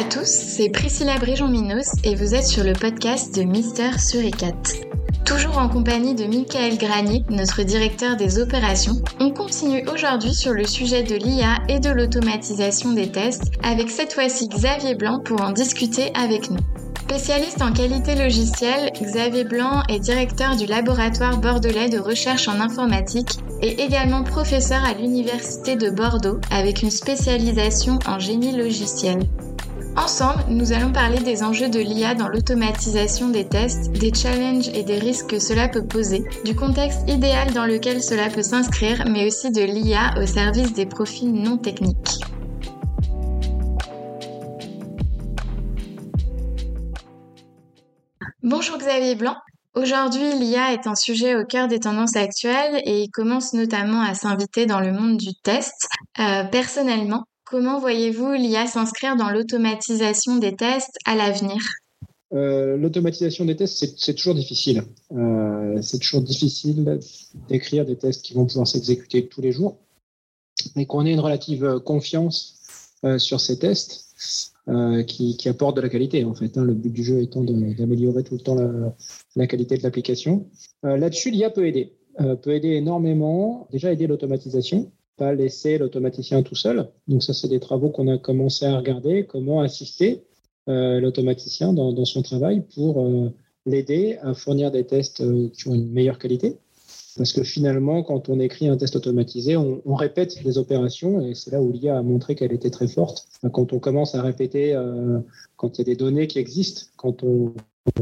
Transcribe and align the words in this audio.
à 0.00 0.04
tous, 0.04 0.24
c'est 0.24 0.70
Priscilla 0.70 1.18
Bréjon-Minos 1.18 1.92
et 2.04 2.14
vous 2.14 2.34
êtes 2.34 2.46
sur 2.46 2.64
le 2.64 2.72
podcast 2.72 3.36
de 3.36 3.42
Mister 3.42 3.98
Suricat. 3.98 4.54
Toujours 5.26 5.58
en 5.58 5.68
compagnie 5.68 6.14
de 6.14 6.24
Michael 6.24 6.78
Granier, 6.78 7.22
notre 7.28 7.62
directeur 7.64 8.16
des 8.16 8.38
opérations, 8.38 8.94
on 9.20 9.30
continue 9.30 9.86
aujourd'hui 9.92 10.32
sur 10.32 10.52
le 10.52 10.64
sujet 10.64 11.02
de 11.02 11.16
l'IA 11.16 11.58
et 11.68 11.80
de 11.80 11.90
l'automatisation 11.90 12.94
des 12.94 13.12
tests 13.12 13.52
avec 13.62 13.90
cette 13.90 14.14
fois-ci 14.14 14.48
Xavier 14.48 14.94
Blanc 14.94 15.20
pour 15.22 15.42
en 15.42 15.52
discuter 15.52 16.10
avec 16.14 16.50
nous. 16.50 16.60
Spécialiste 17.02 17.60
en 17.60 17.72
qualité 17.72 18.14
logicielle, 18.14 18.92
Xavier 19.02 19.44
Blanc 19.44 19.82
est 19.90 19.98
directeur 19.98 20.56
du 20.56 20.64
laboratoire 20.64 21.36
bordelais 21.42 21.90
de 21.90 21.98
recherche 21.98 22.48
en 22.48 22.58
informatique 22.58 23.32
et 23.60 23.82
également 23.82 24.24
professeur 24.24 24.82
à 24.82 24.94
l'Université 24.94 25.76
de 25.76 25.90
Bordeaux 25.90 26.40
avec 26.50 26.80
une 26.80 26.90
spécialisation 26.90 27.98
en 28.06 28.18
génie 28.18 28.56
logiciel. 28.56 29.26
Ensemble, 29.96 30.44
nous 30.48 30.72
allons 30.72 30.92
parler 30.92 31.18
des 31.18 31.42
enjeux 31.42 31.68
de 31.68 31.80
l'IA 31.80 32.14
dans 32.14 32.28
l'automatisation 32.28 33.28
des 33.28 33.46
tests, 33.46 33.90
des 33.90 34.14
challenges 34.14 34.68
et 34.68 34.84
des 34.84 34.98
risques 34.98 35.26
que 35.26 35.38
cela 35.40 35.68
peut 35.68 35.84
poser, 35.84 36.22
du 36.44 36.54
contexte 36.54 37.08
idéal 37.08 37.52
dans 37.52 37.66
lequel 37.66 38.00
cela 38.00 38.28
peut 38.28 38.42
s'inscrire, 38.42 39.04
mais 39.08 39.26
aussi 39.26 39.50
de 39.50 39.62
l'IA 39.62 40.14
au 40.22 40.26
service 40.26 40.72
des 40.74 40.86
profils 40.86 41.32
non 41.32 41.58
techniques. 41.58 42.20
Bonjour 48.44 48.78
Xavier 48.78 49.16
Blanc. 49.16 49.36
Aujourd'hui, 49.74 50.38
l'IA 50.38 50.72
est 50.72 50.86
un 50.86 50.94
sujet 50.94 51.34
au 51.34 51.44
cœur 51.44 51.66
des 51.66 51.80
tendances 51.80 52.16
actuelles 52.16 52.80
et 52.84 53.02
il 53.02 53.10
commence 53.10 53.54
notamment 53.54 54.02
à 54.02 54.14
s'inviter 54.14 54.66
dans 54.66 54.80
le 54.80 54.92
monde 54.92 55.16
du 55.16 55.34
test. 55.42 55.88
Euh, 56.18 56.44
personnellement, 56.44 57.24
comment 57.50 57.78
voyez-vous 57.78 58.32
l'IA 58.32 58.66
s'inscrire 58.66 59.16
dans 59.16 59.30
l'automatisation 59.30 60.36
des 60.38 60.56
tests 60.56 60.96
à 61.04 61.16
l'avenir? 61.16 61.56
Euh, 62.32 62.76
L'automatisation 62.76 63.44
des 63.44 63.56
tests, 63.56 63.84
c'est 63.98 64.14
toujours 64.14 64.34
difficile. 64.34 64.84
Euh, 65.12 65.82
c'est 65.82 65.98
toujours 65.98 66.22
difficile 66.22 67.00
d'écrire 67.48 67.84
des 67.84 67.96
tests 67.96 68.24
qui 68.24 68.34
vont 68.34 68.46
pouvoir 68.46 68.68
s'exécuter 68.68 69.26
tous 69.26 69.40
les 69.40 69.50
jours, 69.50 69.78
mais 70.76 70.86
qu'on 70.86 71.04
ait 71.04 71.12
une 71.12 71.20
relative 71.20 71.80
confiance 71.84 72.56
sur 73.18 73.40
ces 73.40 73.58
tests. 73.58 74.10
Euh, 74.68 75.02
qui, 75.02 75.36
qui, 75.36 75.48
apporte 75.48 75.74
de 75.76 75.80
la 75.80 75.88
qualité 75.88 76.24
en 76.24 76.34
fait. 76.34 76.56
Hein. 76.56 76.64
le 76.64 76.74
but 76.74 76.92
du 76.92 77.02
jeu 77.02 77.20
étant 77.22 77.42
d'améliorer 77.42 78.22
tout 78.22 78.34
le 78.34 78.40
temps 78.40 78.54
la, 78.54 78.94
la 79.34 79.46
qualité 79.46 79.76
de 79.76 79.82
l'application. 79.82 80.46
Euh, 80.84 80.96
Là-dessus, 80.96 81.30
l'IA 81.30 81.50
peut 81.50 81.66
aider, 81.66 81.96
euh, 82.20 82.36
peut 82.36 82.54
aider 82.54 82.68
énormément. 82.72 83.66
Déjà 83.72 83.90
aider 83.90 84.06
l'automatisation, 84.06 84.92
pas 85.20 85.34
laisser 85.34 85.76
l'automaticien 85.76 86.42
tout 86.42 86.54
seul. 86.54 86.88
Donc 87.06 87.22
ça, 87.22 87.34
c'est 87.34 87.48
des 87.48 87.60
travaux 87.60 87.90
qu'on 87.90 88.08
a 88.08 88.16
commencé 88.16 88.64
à 88.64 88.74
regarder. 88.74 89.26
Comment 89.26 89.60
assister 89.60 90.24
euh, 90.68 90.98
l'automaticien 90.98 91.74
dans, 91.74 92.04
son 92.06 92.22
travail 92.22 92.62
pour 92.74 93.04
euh, 93.04 93.30
l'aider 93.66 94.16
à 94.22 94.32
fournir 94.32 94.70
des 94.70 94.86
tests 94.86 95.22
qui 95.52 95.68
ont 95.68 95.74
une 95.74 95.90
meilleure 95.90 96.18
qualité. 96.18 96.56
Parce 97.16 97.32
que 97.32 97.42
finalement, 97.42 98.02
quand 98.02 98.28
on 98.28 98.38
écrit 98.40 98.68
un 98.68 98.76
test 98.76 98.96
automatisé, 98.96 99.56
on, 99.56 99.94
répète 99.94 100.42
les 100.44 100.58
opérations 100.58 101.20
et 101.20 101.34
c'est 101.34 101.50
là 101.50 101.60
où 101.60 101.72
l'IA 101.72 101.98
a 101.98 102.02
montré 102.02 102.34
qu'elle 102.34 102.52
était 102.52 102.70
très 102.70 102.88
forte. 102.88 103.26
Quand 103.52 103.72
on 103.72 103.78
commence 103.78 104.14
à 104.14 104.22
répéter, 104.22 104.74
euh, 104.74 105.18
quand 105.56 105.76
il 105.76 105.80
y 105.80 105.82
a 105.82 105.84
des 105.84 105.96
données 105.96 106.26
qui 106.26 106.38
existent, 106.38 106.82
quand 106.96 107.22
on, 107.22 107.54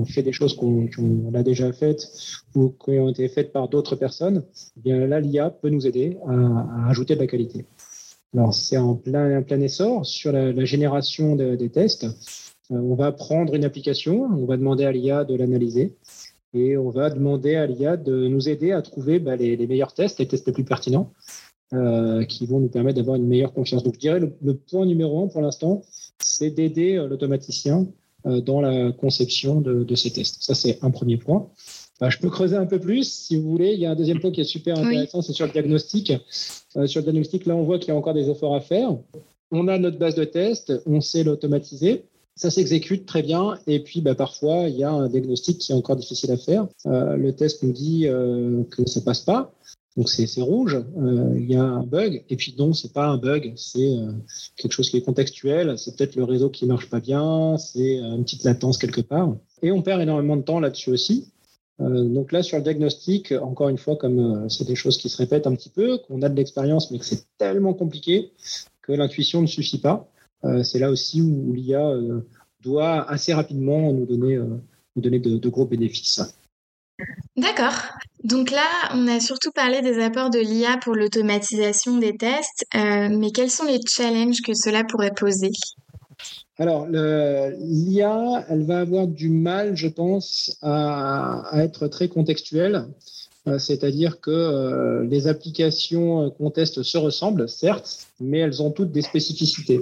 fait 0.05 0.23
des 0.23 0.33
choses 0.33 0.55
qu'on 0.55 0.87
qu 0.87 1.01
a 1.35 1.43
déjà 1.43 1.73
faites 1.73 2.09
ou 2.55 2.71
qui 2.71 2.99
ont 2.99 3.09
été 3.09 3.29
faites 3.29 3.53
par 3.53 3.69
d'autres 3.69 3.97
personnes, 3.97 4.45
eh 4.77 4.81
bien 4.81 5.07
là, 5.07 5.21
l'IA 5.21 5.51
peut 5.51 5.71
nous 5.71 5.87
aider 5.87 6.19
à, 6.27 6.89
ajouter 6.89 7.15
de 7.15 7.21
la 7.21 7.27
qualité. 7.27 7.65
Alors, 8.35 8.53
c'est 8.53 8.77
en 8.77 8.95
plein, 8.95 9.43
essor 9.49 10.05
sur 10.05 10.33
la, 10.33 10.65
génération 10.65 11.37
de, 11.37 11.57
des 11.57 11.71
tests. 11.71 12.05
Euh, 12.71 12.77
on 12.77 12.95
va 12.95 13.13
prendre 13.13 13.55
une 13.55 13.65
application, 13.65 14.25
on 14.25 14.45
va 14.45 14.57
demander 14.57 14.85
à 14.85 14.93
l'IA 14.93 15.25
de 15.25 15.35
l'analyser 15.35 15.97
et 16.55 16.77
on 16.77 16.91
va 16.91 17.11
demander 17.11 17.57
à 17.57 17.67
l'IA 17.67 17.97
de 17.97 18.29
nous 18.29 18.49
aider 18.49 18.73
à 18.73 18.83
trouver 18.83 19.19
bah, 19.19 19.37
les, 19.37 19.57
les, 19.57 19.67
meilleurs 19.67 19.93
tests, 19.93 20.19
les 20.19 20.27
tests 20.27 20.47
les 20.47 20.53
plus 20.53 20.65
pertinents, 20.65 21.13
euh, 21.73 22.25
qui 22.25 22.47
vont 22.47 22.61
nous 22.61 22.69
permettre 22.69 22.97
d'avoir 22.97 23.17
une 23.17 23.27
meilleure 23.27 23.53
confiance. 23.53 23.83
Donc 23.83 23.95
je 23.95 24.01
dirais 24.01 24.21
le, 24.21 24.33
le 24.43 24.55
point 24.55 24.87
numéro 24.87 25.23
un 25.23 25.29
pour 25.29 25.43
l'instant, 25.43 25.83
c'est 26.19 26.51
d'aider 26.51 26.97
euh, 26.97 27.09
l'automaticien 27.09 27.87
euh, 28.27 28.41
dans 28.41 28.61
la 28.61 28.91
conception 28.93 29.61
de, 29.61 29.85
de, 29.85 29.95
ces 29.95 30.11
tests. 30.11 30.43
Ça, 30.43 30.55
c'est 30.55 30.83
un 30.83 30.91
premier 30.91 31.19
point. 31.19 31.49
Bah, 32.01 32.11
je 32.11 32.19
peux 32.19 32.31
creuser 32.31 32.57
un 32.57 32.67
peu 32.67 32.81
plus, 32.81 33.09
si 33.09 33.37
vous 33.37 33.49
voulez. 33.49 33.75
Il 33.75 33.81
y 33.81 33.87
a 33.87 33.93
un 33.93 33.97
deuxième 33.97 34.21
point 34.21 34.31
qui 34.31 34.41
est 34.41 34.45
super 34.45 34.79
intéressant, 34.79 35.19
oui. 35.19 35.25
c'est 35.25 35.33
sur 35.33 35.47
le 35.47 35.53
diagnostic. 35.53 36.13
Euh, 36.77 36.87
sur 36.87 37.01
le 37.01 37.05
diagnostic, 37.05 37.47
là, 37.47 37.55
on 37.55 37.63
voit 37.63 37.79
qu'il 37.79 37.89
y 37.89 37.91
a 37.93 37.97
encore 37.97 38.15
des 38.15 38.29
efforts 38.29 38.55
à 38.55 38.61
faire. 38.61 38.97
On 39.51 39.69
a 39.69 39.79
notre 39.79 39.99
base 39.99 40.15
de 40.15 40.25
tests, 40.25 40.73
on 40.87 41.01
sait 41.01 41.25
l'automatiser 41.25 42.05
ça 42.39 42.51
s'exécute 42.51 43.05
très 43.05 43.23
bien. 43.23 43.59
Et 43.67 43.81
puis, 43.81 44.01
bah, 44.01 44.15
parfois, 44.15 44.69
il 44.69 44.77
y 44.77 44.85
a 44.85 44.91
un 44.91 45.09
diagnostic 45.09 45.59
qui 45.59 45.73
est 45.73 45.75
encore 45.75 45.97
difficile 45.97 46.31
à 46.31 46.37
faire. 46.37 46.69
Euh, 46.87 47.17
le 47.17 47.35
test 47.35 47.63
nous 47.63 47.73
dit 47.73 48.07
euh, 48.07 48.63
que 48.71 48.89
ça 48.89 49.01
passe 49.01 49.21
pas. 49.21 49.53
Donc, 49.97 50.09
c'est 50.09 50.41
rouge. 50.41 50.77
Euh, 50.77 51.35
il 51.37 51.51
y 51.51 51.57
a 51.57 51.63
un 51.65 51.83
bug. 51.83 52.25
Et 52.29 52.37
puis, 52.37 52.55
non, 52.57 52.73
c'est 52.73 52.93
pas 52.93 53.07
un 53.07 53.19
bug. 53.19 53.53
C'est 53.57 53.91
quelque 54.57 54.73
chose 54.73 54.89
qui 54.89 54.97
est 54.97 55.03
contextuel. 55.03 55.77
C'est 55.77 55.97
peut-être 55.97 56.15
le 56.15 56.23
réseau 56.23 56.49
qui 56.49 56.65
marche 56.67 56.89
pas 56.89 57.01
bien. 57.01 57.59
C'est 57.59 57.97
une 57.97 58.23
petite 58.23 58.45
latence 58.45 58.79
quelque 58.79 59.01
part. 59.01 59.35
Et 59.63 59.73
on 59.73 59.83
perd 59.83 60.01
énormément 60.01 60.37
de 60.37 60.43
temps 60.43 60.61
là-dessus 60.61 60.91
aussi. 60.91 61.33
Donc 61.81 62.33
là, 62.33 62.43
sur 62.43 62.57
le 62.57 62.65
diagnostic, 62.65 63.33
encore 63.33 63.69
une 63.69 63.79
fois, 63.79 63.97
comme 63.97 64.49
c'est 64.49 64.67
des 64.67 64.75
choses 64.75 64.99
qui 64.99 65.09
se 65.09 65.17
répètent 65.17 65.47
un 65.47 65.55
petit 65.55 65.69
peu, 65.69 65.99
qu'on 65.99 66.23
a 66.23 66.29
de 66.29 66.37
l'expérience, 66.37 66.91
mais 66.91 66.99
que 66.99 67.05
c'est 67.05 67.25
tellement 67.39 67.73
compliqué 67.73 68.33
que 68.83 68.93
l'intuition 68.93 69.43
ne 69.43 69.47
suffit 69.47 69.79
pas. 69.79 70.09
Euh, 70.45 70.63
c'est 70.63 70.79
là 70.79 70.91
aussi 70.91 71.21
où, 71.21 71.53
l'IA 71.53 71.81
euh, 71.81 72.21
doit 72.61 73.09
assez 73.11 73.33
rapidement 73.33 73.93
nous 73.93 74.07
donner, 74.07 74.37
euh, 74.37 74.47
nous 74.97 75.03
donner 75.03 75.19
de, 75.19 75.39
de 75.39 75.49
gros 75.49 75.67
bénéfices. 75.67 76.21
D'accord. 77.37 77.75
Donc 78.25 78.51
là, 78.51 78.67
on 78.93 79.07
a 79.07 79.21
surtout 79.21 79.53
parlé 79.53 79.81
des 79.81 80.03
apports 80.03 80.31
de 80.31 80.41
l'IA 80.41 80.79
pour 80.79 80.95
l'automatisation 80.95 81.99
des 81.99 82.17
tests, 82.17 82.67
euh, 82.75 83.09
mais 83.11 83.31
quels 83.31 83.51
sont 83.51 83.65
les 83.65 83.81
challenges 83.87 84.43
que 84.43 84.55
cela 84.55 84.83
pourrait 84.85 85.15
poser? 85.15 85.53
Alors, 86.59 86.89
l'IA, 86.89 88.45
elle 88.49 88.65
va 88.65 88.81
avoir 88.81 89.07
du 89.07 89.29
mal, 89.29 89.77
je 89.77 89.87
pense, 89.87 90.59
à, 90.61 91.43
à 91.51 91.63
être 91.63 91.87
très 91.87 92.09
contextuelle. 92.09 92.87
Euh, 93.49 93.59
c'est-à-dire 93.59 94.21
que 94.21 94.31
euh, 94.31 95.05
les 95.05 95.27
applications 95.29 96.31
qu'on 96.31 96.51
teste 96.51 96.83
se 96.83 96.99
ressemblent, 96.99 97.49
certes, 97.49 98.07
mais 98.21 98.39
elles 98.39 98.63
ont 98.63 98.71
toutes 98.71 98.93
des 98.93 99.03
spécificités. 99.03 99.81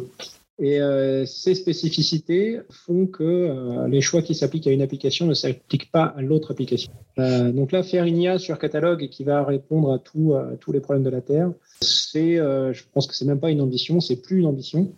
Et 0.58 0.80
euh, 0.80 1.26
ces 1.26 1.54
spécificités 1.54 2.60
font 2.70 3.06
que 3.06 3.22
euh, 3.22 3.88
les 3.88 4.00
choix 4.00 4.22
qui 4.22 4.34
s'appliquent 4.34 4.66
à 4.66 4.70
une 4.70 4.80
application 4.80 5.26
ne 5.26 5.34
s'appliquent 5.34 5.90
pas 5.92 6.04
à 6.16 6.22
l'autre 6.22 6.52
application. 6.52 6.92
Euh, 7.18 7.52
donc 7.52 7.72
là, 7.72 7.82
faire 7.82 8.04
une 8.04 8.16
IA 8.16 8.38
sur 8.38 8.58
catalogue 8.58 9.08
qui 9.10 9.22
va 9.22 9.44
répondre 9.44 9.92
à, 9.92 9.98
tout, 9.98 10.34
à 10.34 10.56
tous 10.58 10.72
les 10.72 10.80
problèmes 10.80 11.04
de 11.04 11.10
la 11.10 11.20
Terre, 11.20 11.52
c'est, 11.82 12.38
euh, 12.38 12.72
je 12.72 12.84
pense 12.92 13.06
que 13.06 13.14
c'est 13.14 13.26
même 13.26 13.40
pas 13.40 13.50
une 13.50 13.60
ambition, 13.60 14.00
c'est 14.00 14.16
plus 14.16 14.38
une 14.38 14.46
ambition. 14.46 14.92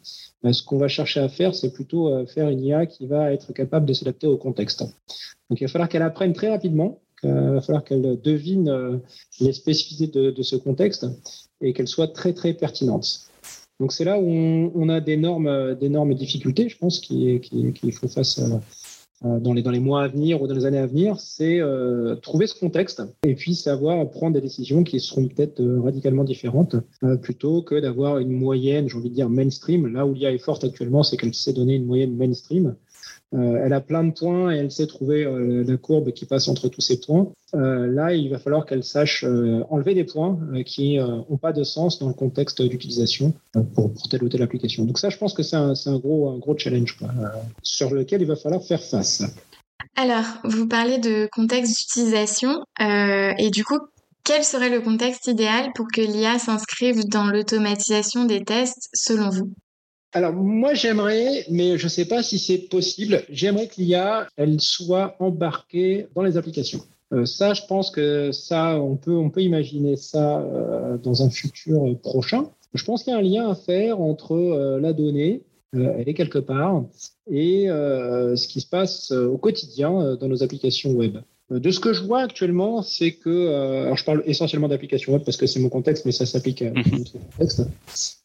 Euh, 0.45 0.53
ce 0.53 0.63
qu'on 0.63 0.79
va 0.79 0.87
chercher 0.87 1.21
à 1.21 1.29
faire, 1.29 1.55
c'est 1.57 1.73
plutôt 1.73 2.25
faire 2.27 2.49
une 2.49 2.63
IA 2.63 2.87
qui 2.87 3.07
va 3.07 3.33
être 3.33 3.53
capable 3.53 3.87
de 3.87 3.93
s'adapter 3.93 4.29
au 4.29 4.37
contexte. 4.37 4.85
Donc 5.51 5.61
il 5.61 5.65
va 5.65 5.69
falloir 5.69 5.89
qu'elle 5.89 6.03
apprenne 6.03 6.35
très 6.35 6.51
rapidement, 6.51 7.01
il 7.25 7.31
va 7.31 7.61
falloir 7.61 7.83
qu'elle 7.83 8.21
devine 8.21 9.01
les 9.41 9.53
spécificités 9.53 10.07
de, 10.07 10.31
de 10.31 10.43
ce 10.43 10.55
contexte 10.55 11.05
et 11.61 11.73
qu'elle 11.73 11.89
soit 11.89 12.09
très 12.09 12.33
très 12.33 12.55
pertinente. 12.55 13.28
Donc 13.81 13.93
c'est 13.93 14.05
là 14.05 14.19
où 14.19 14.27
on, 14.27 14.89
a 14.89 15.01
d'énormes, 15.01 15.75
d'énormes 15.77 16.15
difficultés, 16.15 16.69
je 16.69 16.77
pense, 16.79 17.01
qu'il 17.01 17.41
qui, 17.41 17.93
faut 17.93 18.09
face 18.09 18.39
à, 18.41 18.61
dans 19.23 19.53
les, 19.53 19.63
dans 19.63 19.71
les 19.71 19.81
mois 19.81 20.05
à 20.05 20.09
venir 20.09 20.41
ou 20.41 20.47
dans 20.47 20.55
les 20.55 20.65
années 20.65 20.79
à 20.79 20.87
venir, 20.87 21.19
c'est 21.19 21.61
euh, 21.61 22.15
trouver 22.17 22.47
ce 22.47 22.59
contexte 22.59 23.03
et 23.25 23.35
puis 23.35 23.55
savoir 23.55 24.09
prendre 24.11 24.35
des 24.35 24.41
décisions 24.41 24.85
qui 24.85 25.01
seront 25.01 25.27
peut-être 25.27 25.61
euh, 25.61 25.81
radicalement 25.81 26.25
différentes 26.25 26.77
euh, 27.03 27.17
plutôt 27.17 27.63
que 27.63 27.81
d'avoir 27.81 28.19
une 28.19 28.31
moyenne, 28.31 28.89
j'ai 28.89 28.97
envie 28.97 29.11
de 29.11 29.15
dire 29.15 29.29
mainstream. 29.29 29.87
Là 29.89 30.07
où 30.07 30.15
l'IA 30.15 30.33
est 30.33 30.39
forte 30.39 30.63
actuellement, 30.63 31.03
c'est 31.03 31.17
qu'elle 31.17 31.35
sait 31.35 31.53
donner 31.53 31.75
une 31.75 31.87
moyenne 31.87 32.17
mainstream. 32.17 32.77
Euh, 33.35 33.63
elle 33.63 33.75
a 33.75 33.81
plein 33.81 34.05
de 34.05 34.13
points 34.13 34.55
et 34.55 34.57
elle 34.57 34.71
sait 34.71 34.87
trouver 34.87 35.25
euh, 35.25 35.63
la 35.67 35.77
courbe 35.77 36.13
qui 36.13 36.25
passe 36.25 36.49
entre 36.49 36.69
tous 36.69 36.81
ces 36.81 36.99
points. 36.99 37.31
Euh, 37.55 37.87
là, 37.87 38.15
il 38.15 38.31
va 38.31 38.39
falloir 38.39 38.65
qu'elle 38.65 38.85
sache 38.85 39.25
enlever 39.69 39.95
des 39.95 40.05
points 40.05 40.39
qui 40.65 40.99
n'ont 40.99 41.39
pas 41.41 41.53
de 41.53 41.65
sens 41.65 41.99
dans 41.99 42.09
le 42.09 42.15
contexte 42.15 42.63
d'utilisation 42.63 43.35
pour, 43.75 43.93
telle 44.11 44.23
ou 44.23 44.29
telle 44.29 44.43
application. 44.43 44.85
Donc 44.85 44.99
ça, 44.99 45.11
je 45.11 45.19
pense 45.19 45.35
que 45.35 45.43
c'est 45.43 45.57
un, 45.57 45.75
gros, 45.99 46.57
challenge 46.57 46.99
sur 47.63 47.93
lequel 47.93 48.23
il 48.23 48.27
va 48.27 48.37
falloir 48.37 48.63
faire 48.63 48.83
face. 48.83 49.23
Alors, 49.97 50.25
vous 50.45 50.67
parlez 50.67 50.99
de 50.99 51.29
contexte 51.33 51.77
d'utilisation 51.79 52.61
et 52.81 53.51
du 53.51 53.65
coup, 53.65 53.79
quel 54.25 54.45
serait 54.45 54.71
le 54.71 54.81
contexte 54.81 55.27
idéal 55.27 55.71
pour 55.75 55.87
que 55.93 56.03
l'IA 56.03 56.39
s'inscrive 56.39 57.09
dans 57.09 57.27
l'automatisation 57.27 58.25
des 58.25 58.45
tests 58.45 58.91
selon 58.93 59.31
vous? 59.31 59.53
Alors 60.13 60.33
moi 60.33 60.75
j'aimerais, 60.75 61.45
mais 61.51 61.77
je 61.77 61.85
ne 61.85 61.89
sais 61.89 62.07
pas 62.07 62.23
si 62.23 62.39
c'est 62.39 62.69
possible, 62.69 63.23
j'aimerais 63.29 63.67
que 63.67 63.75
l'IA, 63.79 64.29
elle 64.37 64.61
soit 64.61 65.17
embarquée 65.19 66.09
dans 66.15 66.23
les 66.23 66.37
applications. 66.37 66.81
Euh, 67.13 67.25
ça, 67.25 67.55
je 67.55 67.63
pense 67.67 67.91
que 67.91 68.33
ça, 68.33 68.81
on 68.81 68.97
peut, 68.97 69.17
on 69.17 69.31
peut 69.31 69.43
imaginer 69.43 69.97
ça 69.97 70.41
euh, 70.41 70.99
dans 70.99 71.23
un 71.23 71.31
futur 71.31 71.99
prochain. 72.01 72.51
Je 72.75 72.85
pense 72.85 73.03
qu'il 73.03 73.13
y 73.13 73.17
a 73.17 73.19
un 73.19 73.23
lien 73.23 73.51
à 73.51 73.55
faire 73.55 74.01
entre 74.01 74.33
euh, 74.33 74.81
la 74.81 74.93
donnée 74.93 75.43
elle 75.75 76.09
est 76.09 76.15
quelque 76.15 76.39
part. 76.39 76.85
Et 77.31 77.67
ce 77.67 78.49
qui 78.49 78.63
se 78.63 78.67
passe 78.67 79.11
au 79.11 79.37
quotidien 79.37 80.17
dans 80.17 80.27
nos 80.27 80.43
applications 80.43 80.93
web. 80.93 81.19
De 81.51 81.71
ce 81.71 81.81
que 81.81 81.93
je 81.93 82.03
vois 82.03 82.21
actuellement, 82.21 82.83
c'est 82.83 83.13
que, 83.13 83.49
alors 83.85 83.97
je 83.97 84.05
parle 84.05 84.23
essentiellement 84.27 84.69
d'applications 84.69 85.13
web 85.15 85.23
parce 85.25 85.37
que 85.37 85.47
c'est 85.47 85.61
mon 85.61 85.71
contexte, 85.71 86.05
mais 86.05 86.13
ça 86.13 86.27
s'applique 86.27 86.63
à 86.63 86.71
notre 86.71 86.91
mhm. 86.91 87.05
contexte. 87.39 87.63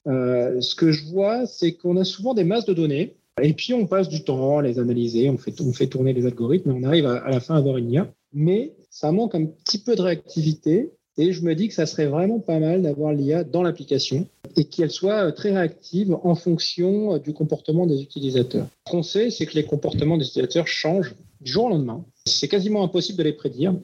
ce 0.05 0.75
que 0.75 0.91
je 0.91 1.05
vois, 1.05 1.45
c'est 1.45 1.73
qu'on 1.73 1.97
a 1.97 2.03
souvent 2.03 2.33
des 2.33 2.43
masses 2.43 2.65
de 2.65 2.73
données 2.73 3.15
et 3.41 3.53
puis, 3.53 3.73
on 3.73 3.87
passe 3.87 4.09
du 4.09 4.23
temps 4.23 4.59
à 4.59 4.61
les 4.61 4.77
analyser, 4.79 5.29
on 5.29 5.37
fait, 5.37 5.59
on 5.61 5.73
fait 5.73 5.87
tourner 5.87 6.13
les 6.13 6.25
algorithmes 6.25 6.71
et 6.71 6.73
on 6.73 6.83
arrive 6.83 7.07
à, 7.07 7.29
la 7.29 7.39
fin 7.39 7.55
à 7.55 7.57
avoir 7.57 7.77
une 7.77 7.91
IA. 7.91 8.13
Mais 8.31 8.73
ça 8.89 9.11
manque 9.11 9.33
un 9.35 9.45
petit 9.45 9.79
peu 9.79 9.95
de 9.95 10.01
réactivité. 10.01 10.91
Et 11.17 11.31
je 11.31 11.43
me 11.43 11.53
dis 11.53 11.67
que 11.67 11.75
ça 11.75 11.85
serait 11.85 12.07
vraiment 12.07 12.39
pas 12.39 12.59
mal 12.59 12.81
d'avoir 12.81 13.13
l'IA 13.13 13.43
dans 13.43 13.61
l'application 13.61 14.27
et 14.55 14.65
qu'elle 14.65 14.89
soit 14.89 15.31
très 15.31 15.51
réactive 15.51 16.17
en 16.23 16.33
fonction 16.33 17.19
du 17.19 17.33
comportement 17.33 17.85
des 17.85 18.01
utilisateurs. 18.01 18.65
Ce 18.87 18.91
qu'on 18.91 19.03
sait, 19.03 19.29
c'est 19.29 19.45
que 19.45 19.53
les 19.53 19.63
comportements 19.63 20.17
des 20.17 20.25
utilisateurs 20.25 20.67
changent 20.67 21.13
du 21.39 21.51
jour 21.51 21.65
au 21.65 21.69
lendemain. 21.69 22.03
C'est 22.25 22.47
quasiment 22.47 22.83
impossible 22.83 23.17
de 23.17 23.23
les 23.23 23.33
prédire. 23.33 23.75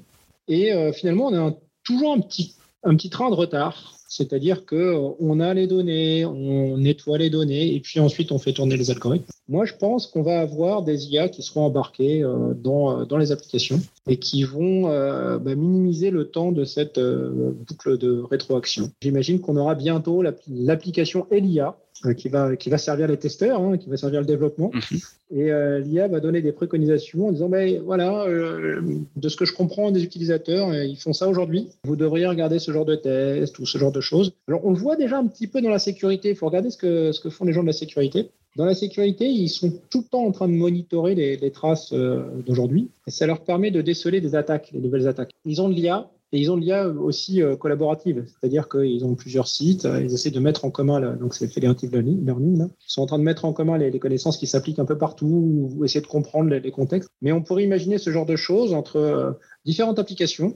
Et 0.48 0.72
euh, 0.72 0.94
finalement, 0.94 1.28
on 1.28 1.48
a 1.48 1.58
toujours 1.84 2.14
un 2.14 2.20
petit, 2.20 2.56
un 2.84 2.96
petit 2.96 3.10
train 3.10 3.30
de 3.30 3.36
retard 3.36 4.00
c'est-à-dire 4.10 4.66
qu'on 4.66 5.40
a 5.40 5.54
les 5.54 5.68
données, 5.68 6.26
on 6.26 6.78
nettoie 6.78 7.20
les 7.20 7.30
données 7.30 7.76
et 7.76 7.80
puis 7.80 8.00
ensuite 8.00 8.32
on 8.32 8.40
fait 8.40 8.54
tourner 8.54 8.76
les 8.76 8.90
algorithmes. 8.90 9.32
Moi, 9.48 9.66
je 9.66 9.76
pense 9.76 10.08
qu'on 10.08 10.24
va 10.24 10.40
avoir 10.40 10.82
des 10.82 11.06
IA 11.10 11.30
qui 11.30 11.44
seront 11.44 11.66
embarquées 11.66 12.24
euh, 12.24 12.56
dans, 12.56 13.06
dans 13.06 13.18
les 13.18 13.32
applications 13.32 13.80
et 14.08 14.18
qui 14.18 14.44
vont 14.44 14.90
euh, 14.90 15.38
bah, 15.38 15.54
minimiser 15.54 16.10
le 16.10 16.26
temps 16.26 16.52
de 16.52 16.66
cette 16.66 16.98
euh, 16.98 17.52
boucle 17.68 18.00
de 18.00 18.24
rétroaction. 18.30 18.92
J'imagine 19.00 19.40
qu'on 19.40 19.56
aura 19.58 19.76
bientôt 19.76 20.24
l'application 20.48 21.28
Elia 21.30 21.68
euh, 21.68 21.89
qui 22.16 22.30
va, 22.30 22.56
qui 22.56 22.70
va 22.70 22.78
servir 22.78 23.08
les 23.08 23.18
testeurs, 23.18 23.62
hein, 23.62 23.78
qui 23.78 23.90
va 23.90 23.98
servir 23.98 24.22
le 24.22 24.26
développement. 24.26 24.72
Mhm. 24.74 25.00
Et 25.32 25.52
euh, 25.52 25.80
l'IA 25.80 26.08
va 26.08 26.20
donner 26.20 26.42
des 26.42 26.52
préconisations 26.52 27.28
en 27.28 27.32
disant, 27.32 27.50
ben, 27.50 27.82
voilà, 27.84 28.24
euh, 28.24 28.82
de 29.16 29.30
ce 29.30 29.36
que 29.36 29.46
je 29.46 29.54
comprends 29.54 29.92
des 29.92 30.04
utilisateurs, 30.04 30.74
ils 30.74 30.98
font 30.98 31.14
ça 31.14 31.28
aujourd'hui. 31.28 31.70
Vous 31.84 31.96
devriez 31.96 32.26
regarder 32.26 32.60
ce 32.60 32.72
genre 32.72 32.86
de 32.86 32.96
test 32.96 33.60
ou 33.60 33.66
ce 33.66 33.78
genre 33.78 33.92
de 33.92 34.02
choses. 34.02 34.34
Alors, 34.48 34.66
on 34.66 34.72
le 34.72 34.78
voit 34.78 34.96
déjà 34.96 35.18
un 35.18 35.28
petit 35.28 35.48
peu 35.48 35.62
dans 35.62 35.70
la 35.70 35.80
sécurité. 35.80 36.30
Il 36.30 36.36
faut 36.36 36.48
regarder 36.48 36.72
ce 36.72 36.78
que, 36.78 37.12
ce 37.12 37.20
que 37.20 37.30
font 37.30 37.46
les 37.46 37.54
gens 37.54 37.62
de 37.62 37.68
la 37.68 37.74
sécurité. 37.74 38.30
Dans 38.56 38.66
la 38.66 38.74
sécurité, 38.74 39.26
ils 39.28 39.50
sont 39.50 39.72
tout 39.92 40.00
le 40.00 40.10
temps 40.10 40.26
en 40.26 40.32
train 40.32 40.48
de 40.48 40.54
monitorer 40.54 41.14
les, 41.14 41.38
les 41.38 41.52
traces 41.52 41.94
d'aujourd'hui. 41.94 42.90
Et 43.06 43.12
ça 43.12 43.28
leur 43.28 43.44
permet 43.44 43.70
de 43.70 43.82
déceler 43.82 44.22
des 44.22 44.36
attaques, 44.36 44.72
les 44.74 44.80
nouvelles 44.80 45.08
attaques. 45.08 45.32
Ils 45.46 45.62
ont 45.62 45.70
de 45.70 45.76
l'IA, 45.76 46.10
et 46.32 46.40
ils 46.40 46.52
ont 46.52 46.58
de 46.58 46.62
l'IA 46.62 46.88
aussi 46.88 47.42
euh, 47.42 47.56
collaborative, 47.56 48.26
c'est-à-dire 48.28 48.70
qu'ils 48.70 49.04
ont 49.04 49.16
plusieurs 49.16 49.48
sites, 49.48 49.86
euh, 49.86 50.02
ils 50.02 50.14
essaient 50.14 50.30
de 50.30 50.40
mettre 50.40 50.64
en 50.64 50.70
commun, 50.70 51.16
donc 51.16 51.34
c'est 51.34 51.48
Federative 51.48 51.92
Learning, 51.92 52.58
là. 52.58 52.68
ils 52.70 52.92
sont 52.92 53.02
en 53.02 53.08
train 53.08 53.18
de 53.18 53.24
mettre 53.24 53.46
en 53.46 53.54
commun 53.54 53.78
les, 53.78 53.98
connaissances 54.00 54.38
qui 54.38 54.46
s'appliquent 54.46 54.80
un 54.80 54.86
peu 54.86 54.98
partout, 54.98 55.70
ou 55.76 55.84
essayer 55.84 56.02
de 56.02 56.08
comprendre 56.08 56.50
les, 56.50 56.72
contextes. 56.72 57.10
Mais 57.22 57.32
on 57.32 57.42
pourrait 57.42 57.64
imaginer 57.64 57.98
ce 57.98 58.12
genre 58.12 58.28
de 58.28 58.36
choses 58.36 58.74
entre 58.74 58.98
euh, 58.98 59.32
différentes 59.66 59.98
applications, 59.98 60.56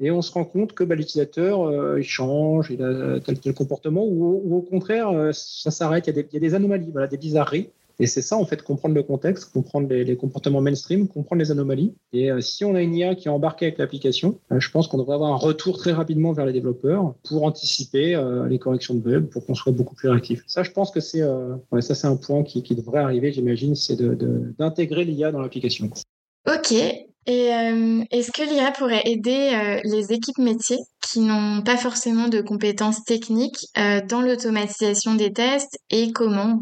et 0.00 0.10
on 0.10 0.22
se 0.22 0.32
rend 0.32 0.44
compte 0.44 0.72
que 0.72 0.82
bah, 0.82 0.96
l'utilisateur, 0.96 1.98
il 1.98 2.04
change, 2.04 2.70
il 2.70 2.82
a 2.82 3.20
tel 3.20 3.38
tel 3.38 3.54
comportement, 3.54 4.04
ou, 4.04 4.56
au 4.56 4.62
contraire, 4.62 5.30
ça 5.32 5.70
s'arrête, 5.70 6.08
il, 6.08 6.16
il, 6.16 6.34
y 6.34 6.36
a 6.36 6.40
des 6.40 6.54
anomalies, 6.54 6.90
voilà, 6.90 7.06
des 7.06 7.16
bizarreries. 7.16 7.68
Et 8.02 8.06
c'est 8.06 8.20
ça, 8.20 8.36
en 8.36 8.44
fait, 8.44 8.62
comprendre 8.62 8.96
le 8.96 9.04
contexte, 9.04 9.52
comprendre 9.52 9.86
les, 9.88 10.16
comportements 10.16 10.60
mainstream, 10.60 11.06
comprendre 11.06 11.38
les 11.38 11.52
anomalies. 11.52 11.94
Et 12.12 12.32
euh, 12.32 12.40
si 12.40 12.64
on 12.64 12.74
a 12.74 12.82
une 12.82 12.96
IA 12.96 13.14
qui 13.14 13.28
est 13.28 13.30
embarquée 13.30 13.66
avec 13.66 13.78
l'application, 13.78 14.40
euh, 14.50 14.58
je 14.58 14.72
pense 14.72 14.88
qu'on 14.88 14.98
devrait 14.98 15.14
avoir 15.14 15.32
un 15.32 15.36
retour 15.36 15.78
très 15.78 15.92
rapidement 15.92 16.32
vers 16.32 16.44
les 16.44 16.52
développeurs 16.52 17.14
pour 17.22 17.44
anticiper 17.44 18.16
euh, 18.16 18.48
les 18.48 18.58
corrections 18.58 18.94
de 18.94 18.98
bugs, 18.98 19.28
pour 19.30 19.46
qu'on 19.46 19.54
soit 19.54 19.70
beaucoup 19.70 19.94
plus 19.94 20.08
réactif. 20.08 20.42
Ça, 20.48 20.64
je 20.64 20.72
pense 20.72 20.90
que 20.90 20.98
c'est 20.98 21.20
ça, 21.20 21.94
c'est 21.94 22.08
un 22.08 22.16
point 22.16 22.42
qui, 22.42 22.74
devrait 22.74 22.98
arriver, 22.98 23.30
j'imagine, 23.30 23.76
c'est 23.76 23.94
d'intégrer 24.58 25.04
l'IA 25.04 25.30
dans 25.30 25.40
l'application. 25.40 25.88
Ok. 26.48 26.72
Et 26.72 27.46
est-ce 28.10 28.32
que 28.32 28.42
l'IA 28.42 28.72
pourrait 28.72 29.02
aider 29.04 29.80
les 29.84 30.12
équipes 30.12 30.38
métiers 30.38 30.80
qui 31.00 31.20
n'ont 31.20 31.62
pas 31.62 31.76
forcément 31.76 32.26
de 32.26 32.40
compétences 32.40 33.04
techniques 33.04 33.68
dans 33.76 34.22
l'automatisation 34.22 35.14
des 35.14 35.32
tests 35.32 35.78
et 35.90 36.10
comment? 36.10 36.58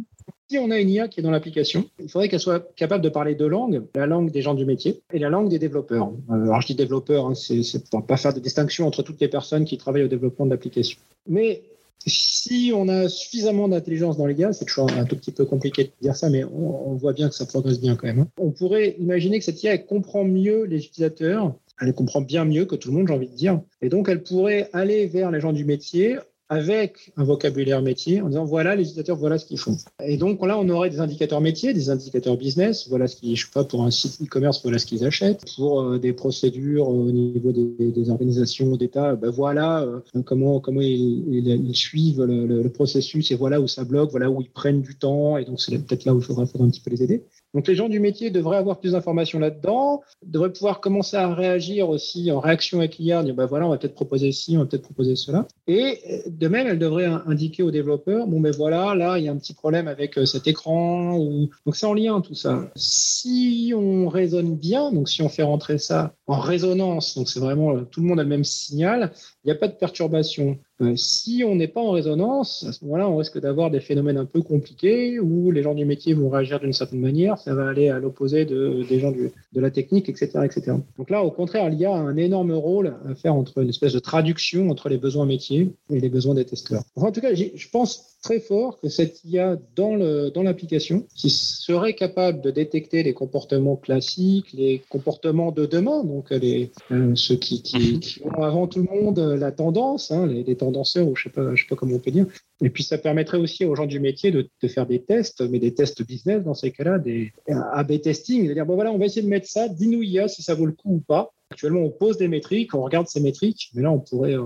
Si 0.51 0.59
on 0.59 0.73
a 0.73 0.81
une 0.81 0.91
IA 0.91 1.07
qui 1.07 1.21
est 1.21 1.23
dans 1.23 1.31
l'application, 1.31 1.89
il 2.01 2.09
faudrait 2.09 2.29
qu'elle 2.29 2.41
soit 2.41 2.75
capable 2.75 3.05
de 3.05 3.09
parler 3.09 3.37
deux 3.37 3.47
langues, 3.47 3.85
la 3.95 4.07
langue 4.07 4.33
des 4.33 4.43
gens 4.43 4.55
du 4.55 4.65
métier 4.65 5.01
et 5.13 5.21
la 5.21 5.29
langue 5.29 5.49
des 5.49 5.61
développeurs. 5.61 6.11
Euh, 6.29 6.43
alors 6.43 6.61
je 6.61 6.67
dis 6.67 6.75
développeurs, 6.75 7.27
hein, 7.27 7.35
c'est 7.35 7.89
pour 7.89 8.05
pas 8.05 8.17
faire 8.17 8.35
de 8.35 8.41
distinction 8.41 8.85
entre 8.85 9.05
toutes 9.05 9.21
les 9.21 9.29
personnes 9.29 9.65
qui 9.65 9.79
travaillent 9.79 10.03
au 10.03 10.09
développement 10.09 10.47
de 10.47 10.51
l'application. 10.51 10.99
Mais 11.29 11.63
si 12.05 12.73
on 12.75 12.89
a 12.89 13.09
suffisamment 13.09 13.69
d'intelligence 13.69 14.17
dans 14.17 14.27
l'IA, 14.27 14.53
c'est 14.53 14.65
toujours 14.65 14.91
un 14.91 15.05
tout 15.05 15.15
petit 15.15 15.31
peu 15.31 15.45
compliqué 15.45 15.85
de 15.85 15.91
dire 16.01 16.17
ça, 16.17 16.31
mais 16.31 16.43
on, 16.43 16.95
voit 16.95 17.13
bien 17.13 17.29
que 17.29 17.35
ça 17.37 17.47
progresse 17.47 17.79
bien 17.79 17.95
quand 17.95 18.09
même. 18.09 18.21
Hein. 18.21 18.29
On 18.41 18.51
pourrait 18.51 18.97
imaginer 18.99 19.39
que 19.39 19.45
cette 19.45 19.63
IA 19.63 19.79
comprend 19.79 20.25
mieux 20.25 20.65
les 20.65 20.85
utilisateurs 20.85 21.55
elle 21.83 21.95
comprend 21.95 22.21
bien 22.21 22.45
mieux 22.45 22.67
que 22.67 22.77
tout 22.77 22.91
le 22.91 22.99
monde, 22.99 23.09
j'ai 23.09 23.15
envie 23.15 23.29
de 23.29 23.35
dire. 23.35 23.59
Et 23.81 23.89
donc, 23.89 24.11
elle 24.11 24.23
pourrait 24.23 24.69
aller 24.75 25.07
vers 25.07 25.31
les 25.31 25.41
gens 25.41 25.55
du 25.55 25.65
métier 25.65 26.19
avec 26.51 27.13
un 27.17 27.23
vocabulaire 27.23 27.81
métier 27.81 28.21
en 28.21 28.29
disant 28.29 28.45
voilà 28.45 28.75
les 28.75 28.83
utilisateurs, 28.83 29.17
voilà 29.17 29.39
ce 29.39 29.47
qu'ils 29.47 29.59
font. 29.59 29.77
Et 30.05 30.17
donc 30.17 30.45
là, 30.45 30.59
on 30.59 30.69
aurait 30.69 30.91
des 30.91 30.99
indicateurs 30.99 31.41
métiers, 31.41 31.73
des 31.73 31.91
indicateurs 31.91 32.37
business, 32.37 32.89
voilà 32.89 33.07
ce 33.07 33.15
qu'ils, 33.15 33.37
je 33.37 33.47
sais 33.47 33.53
pas, 33.55 33.63
pour 33.63 33.85
un 33.85 33.93
site 33.93 34.21
e-commerce, 34.21 34.61
voilà 34.63 34.81
ce 34.81 34.87
qu'ils 34.87 35.07
achètent, 35.07 35.45
pour 35.57 35.81
euh, 35.81 35.99
des 35.99 36.13
procédures 36.13 36.89
au 36.89 37.11
niveau 37.13 37.53
des, 37.53 38.11
organisations 38.11 38.77
d'État, 38.77 39.15
ben 39.15 39.31
voilà 39.31 39.83
euh, 39.83 40.01
comment 40.25 40.59
comment 40.59 40.81
ils, 40.81 41.71
suivent 41.75 42.25
le, 42.25 42.69
processus 42.71 43.31
et 43.31 43.37
voilà 43.37 43.61
où 43.61 43.69
ça 43.69 43.85
bloque, 43.85 44.11
voilà 44.11 44.29
où 44.29 44.41
ils 44.41 44.51
prennent 44.51 44.83
du 44.83 44.97
temps 44.97 45.37
et 45.37 45.45
donc 45.45 45.61
c'est 45.61 45.79
peut-être 45.79 46.05
là 46.05 46.15
où 46.15 46.19
il 46.19 46.25
faudra, 46.25 46.47
faudra 46.47 46.67
un 46.67 46.71
petit 46.71 46.81
peu 46.81 46.91
les 46.91 47.03
aider. 47.05 47.25
Donc 47.55 47.67
les 47.67 47.75
gens 47.75 47.89
du 47.89 47.99
métier 47.99 48.31
devraient 48.31 48.59
avoir 48.59 48.79
plus 48.79 48.93
d'informations 48.93 49.39
là-dedans, 49.39 50.03
devraient 50.25 50.53
pouvoir 50.53 50.81
commencer 50.81 51.17
à 51.17 51.35
réagir 51.35 51.89
aussi 51.89 52.31
en 52.31 52.41
réaction 52.41 52.79
avec 52.79 52.99
l'IA, 52.99 53.23
dire 53.23 53.35
ben 53.35 53.47
voilà, 53.47 53.67
on 53.67 53.71
va 53.71 53.79
peut-être 53.79 53.95
proposer 53.95 54.31
ci, 54.33 54.57
on 54.57 54.61
va 54.61 54.67
peut-être 54.67 54.83
proposer 54.83 55.17
cela. 55.17 55.47
Et 55.67 56.23
de 56.27 56.49
même, 56.49 56.67
elle 56.67 56.79
devrait 56.79 57.07
indiquer 57.27 57.63
aux 57.63 57.71
développeurs, 57.71 58.27
bon 58.27 58.41
ben 58.41 58.55
voilà, 58.55 58.95
là 58.95 59.19
il 59.19 59.25
y 59.25 59.29
a 59.29 59.33
un 59.33 59.37
petit 59.37 59.55
problème 59.55 59.89
avec 59.89 60.19
euh, 60.19 60.27
cet 60.27 60.47
écran, 60.47 61.19
ou... 61.19 61.51
donc 61.67 61.77
c'est 61.77 61.87
en 61.87 61.95
lien 61.95 62.21
tout 62.21 62.35
ça. 62.35 62.71
Si 62.77 63.73
on 63.77 64.09
raisonne 64.09 64.57
bien, 64.57 64.93
donc 64.93 65.09
si 65.09 65.23
on 65.23 65.29
fait 65.29 65.43
rentrer 65.43 65.79
ça 65.79 66.15
en 66.27 66.39
résonance, 66.39 67.17
donc 67.17 67.29
c'est 67.29 67.41
vraiment 67.41 67.77
euh, 67.77 67.83
tout 67.83 68.01
le 68.01 68.07
monde 68.07 68.21
a 68.21 68.23
le 68.23 68.29
même 68.29 68.45
signal, 68.45 69.13
il 69.45 69.49
n'y 69.49 69.53
a 69.53 69.57
pas 69.57 69.69
de 69.69 69.75
perturbation. 69.75 70.59
Euh, 70.81 70.97
si 70.97 71.43
on 71.47 71.55
n'est 71.57 71.69
pas 71.69 71.81
en 71.81 71.91
résonance, 71.91 72.65
à 72.69 72.73
ce 72.73 72.85
moment-là, 72.85 73.09
on 73.09 73.17
risque 73.17 73.39
d'avoir 73.39 73.71
des 73.71 73.81
phénomènes 73.81 74.17
un 74.17 74.25
peu 74.25 74.43
compliqués 74.43 75.21
où 75.21 75.51
les 75.51 75.63
gens 75.63 75.75
du 75.75 75.85
métier 75.85 76.15
vont 76.15 76.31
réagir 76.31 76.59
d'une 76.61 76.73
certaine 76.73 77.01
manière, 77.01 77.39
ça 77.39 77.55
va 77.55 77.69
aller 77.69 77.89
à 77.89 77.99
l'opposé 77.99 78.45
de, 78.45 78.85
des 78.89 78.99
gens 78.99 79.13
de 79.13 79.61
la 79.61 79.71
technique, 79.71 80.09
etc., 80.09 80.31
etc. 80.45 80.73
Donc 80.97 81.11
là, 81.11 81.23
au 81.23 81.31
contraire, 81.31 81.69
il 81.71 81.79
y 81.79 81.85
a 81.85 81.93
un 81.93 82.17
énorme 82.17 82.53
rôle 82.53 82.95
à 83.09 83.15
faire 83.15 83.35
entre 83.35 83.59
une 83.59 83.69
espèce 83.69 83.93
de 83.93 83.99
traduction 83.99 84.71
entre 84.71 84.89
les 84.89 84.99
besoins 84.99 85.27
métiers 85.27 85.71
et 85.91 86.01
les 86.01 86.09
besoins 86.09 86.35
des 86.35 86.45
testeurs. 86.45 86.83
en 86.97 87.13
tout 87.13 87.21
cas, 87.21 87.35
je 87.35 87.69
pense 87.71 88.10
très 88.23 88.41
fort 88.41 88.79
que 88.81 88.89
cette 88.89 89.25
IA 89.25 89.57
dans 89.77 89.95
le 89.97 90.31
dans 90.31 90.43
l'application 90.43 91.07
qui 91.15 91.31
serait 91.31 91.95
capable 91.95 92.41
de 92.41 92.51
détecter 92.51 93.03
les 93.03 93.15
comportements 93.15 93.77
classiques, 93.77 94.53
les 94.53 94.83
comportements 94.89 95.53
de 95.53 95.67
demain, 95.67 96.05
donc 96.05 96.31
les 96.31 96.71
euh, 96.91 97.15
ceux 97.15 97.37
qui, 97.37 97.63
qui, 97.63 97.95
mhm. 97.95 98.01
qui, 98.01 98.23
ont 98.25 98.43
avant 98.43 98.67
tout 98.67 98.81
le 98.81 98.85
monde 98.85 99.19
la 99.19 99.53
tendance, 99.53 100.11
hein, 100.11 100.27
les, 100.27 100.43
les, 100.43 100.57
tendanceurs 100.57 101.09
ou 101.09 101.17
je 101.17 101.25
sais 101.25 101.31
pas 101.31 101.55
je 101.55 101.63
sais 101.63 101.69
pas 101.69 101.77
comment 101.77 101.97
on 101.97 101.99
peut 102.01 102.11
dire. 102.11 102.27
Et 102.63 102.71
puis 102.71 102.83
ça 102.83 102.99
permettrait 102.99 103.39
aussi 103.39 103.65
aux 103.65 103.75
gens 103.75 103.87
du 103.87 104.01
métier 104.01 104.31
de, 104.31 104.49
de 104.63 104.69
faire 104.69 104.87
des 104.87 105.01
tests, 105.01 105.41
mais 105.49 105.59
des 105.59 105.75
tests 105.75 106.07
business 106.07 106.45
dans 106.45 106.55
ces 106.55 106.71
cas-là, 106.71 106.99
des 106.99 107.33
A/B 107.49 108.01
testing, 108.01 108.45
c'est-à-dire 108.45 108.67
bon 108.67 108.75
voilà 108.75 108.93
on 108.93 108.99
va 108.99 109.07
essayer 109.07 109.23
de 109.23 109.29
mettre 109.29 109.49
ça, 109.49 109.69
dis-nous 109.69 110.03
IA 110.03 110.29
si 110.29 110.43
ça 110.43 110.55
vaut 110.55 110.67
le 110.67 110.73
coup 110.73 110.97
ou 110.97 111.01
pas. 111.01 111.33
Actuellement, 111.51 111.81
on 111.81 111.91
pose 111.91 112.17
des 112.17 112.29
métriques, 112.29 112.75
on 112.75 112.83
regarde 112.83 113.09
ces 113.09 113.21
métriques, 113.21 113.71
mais 113.75 113.83
là, 113.83 113.91
on 113.91 113.99
pourrait, 113.99 114.37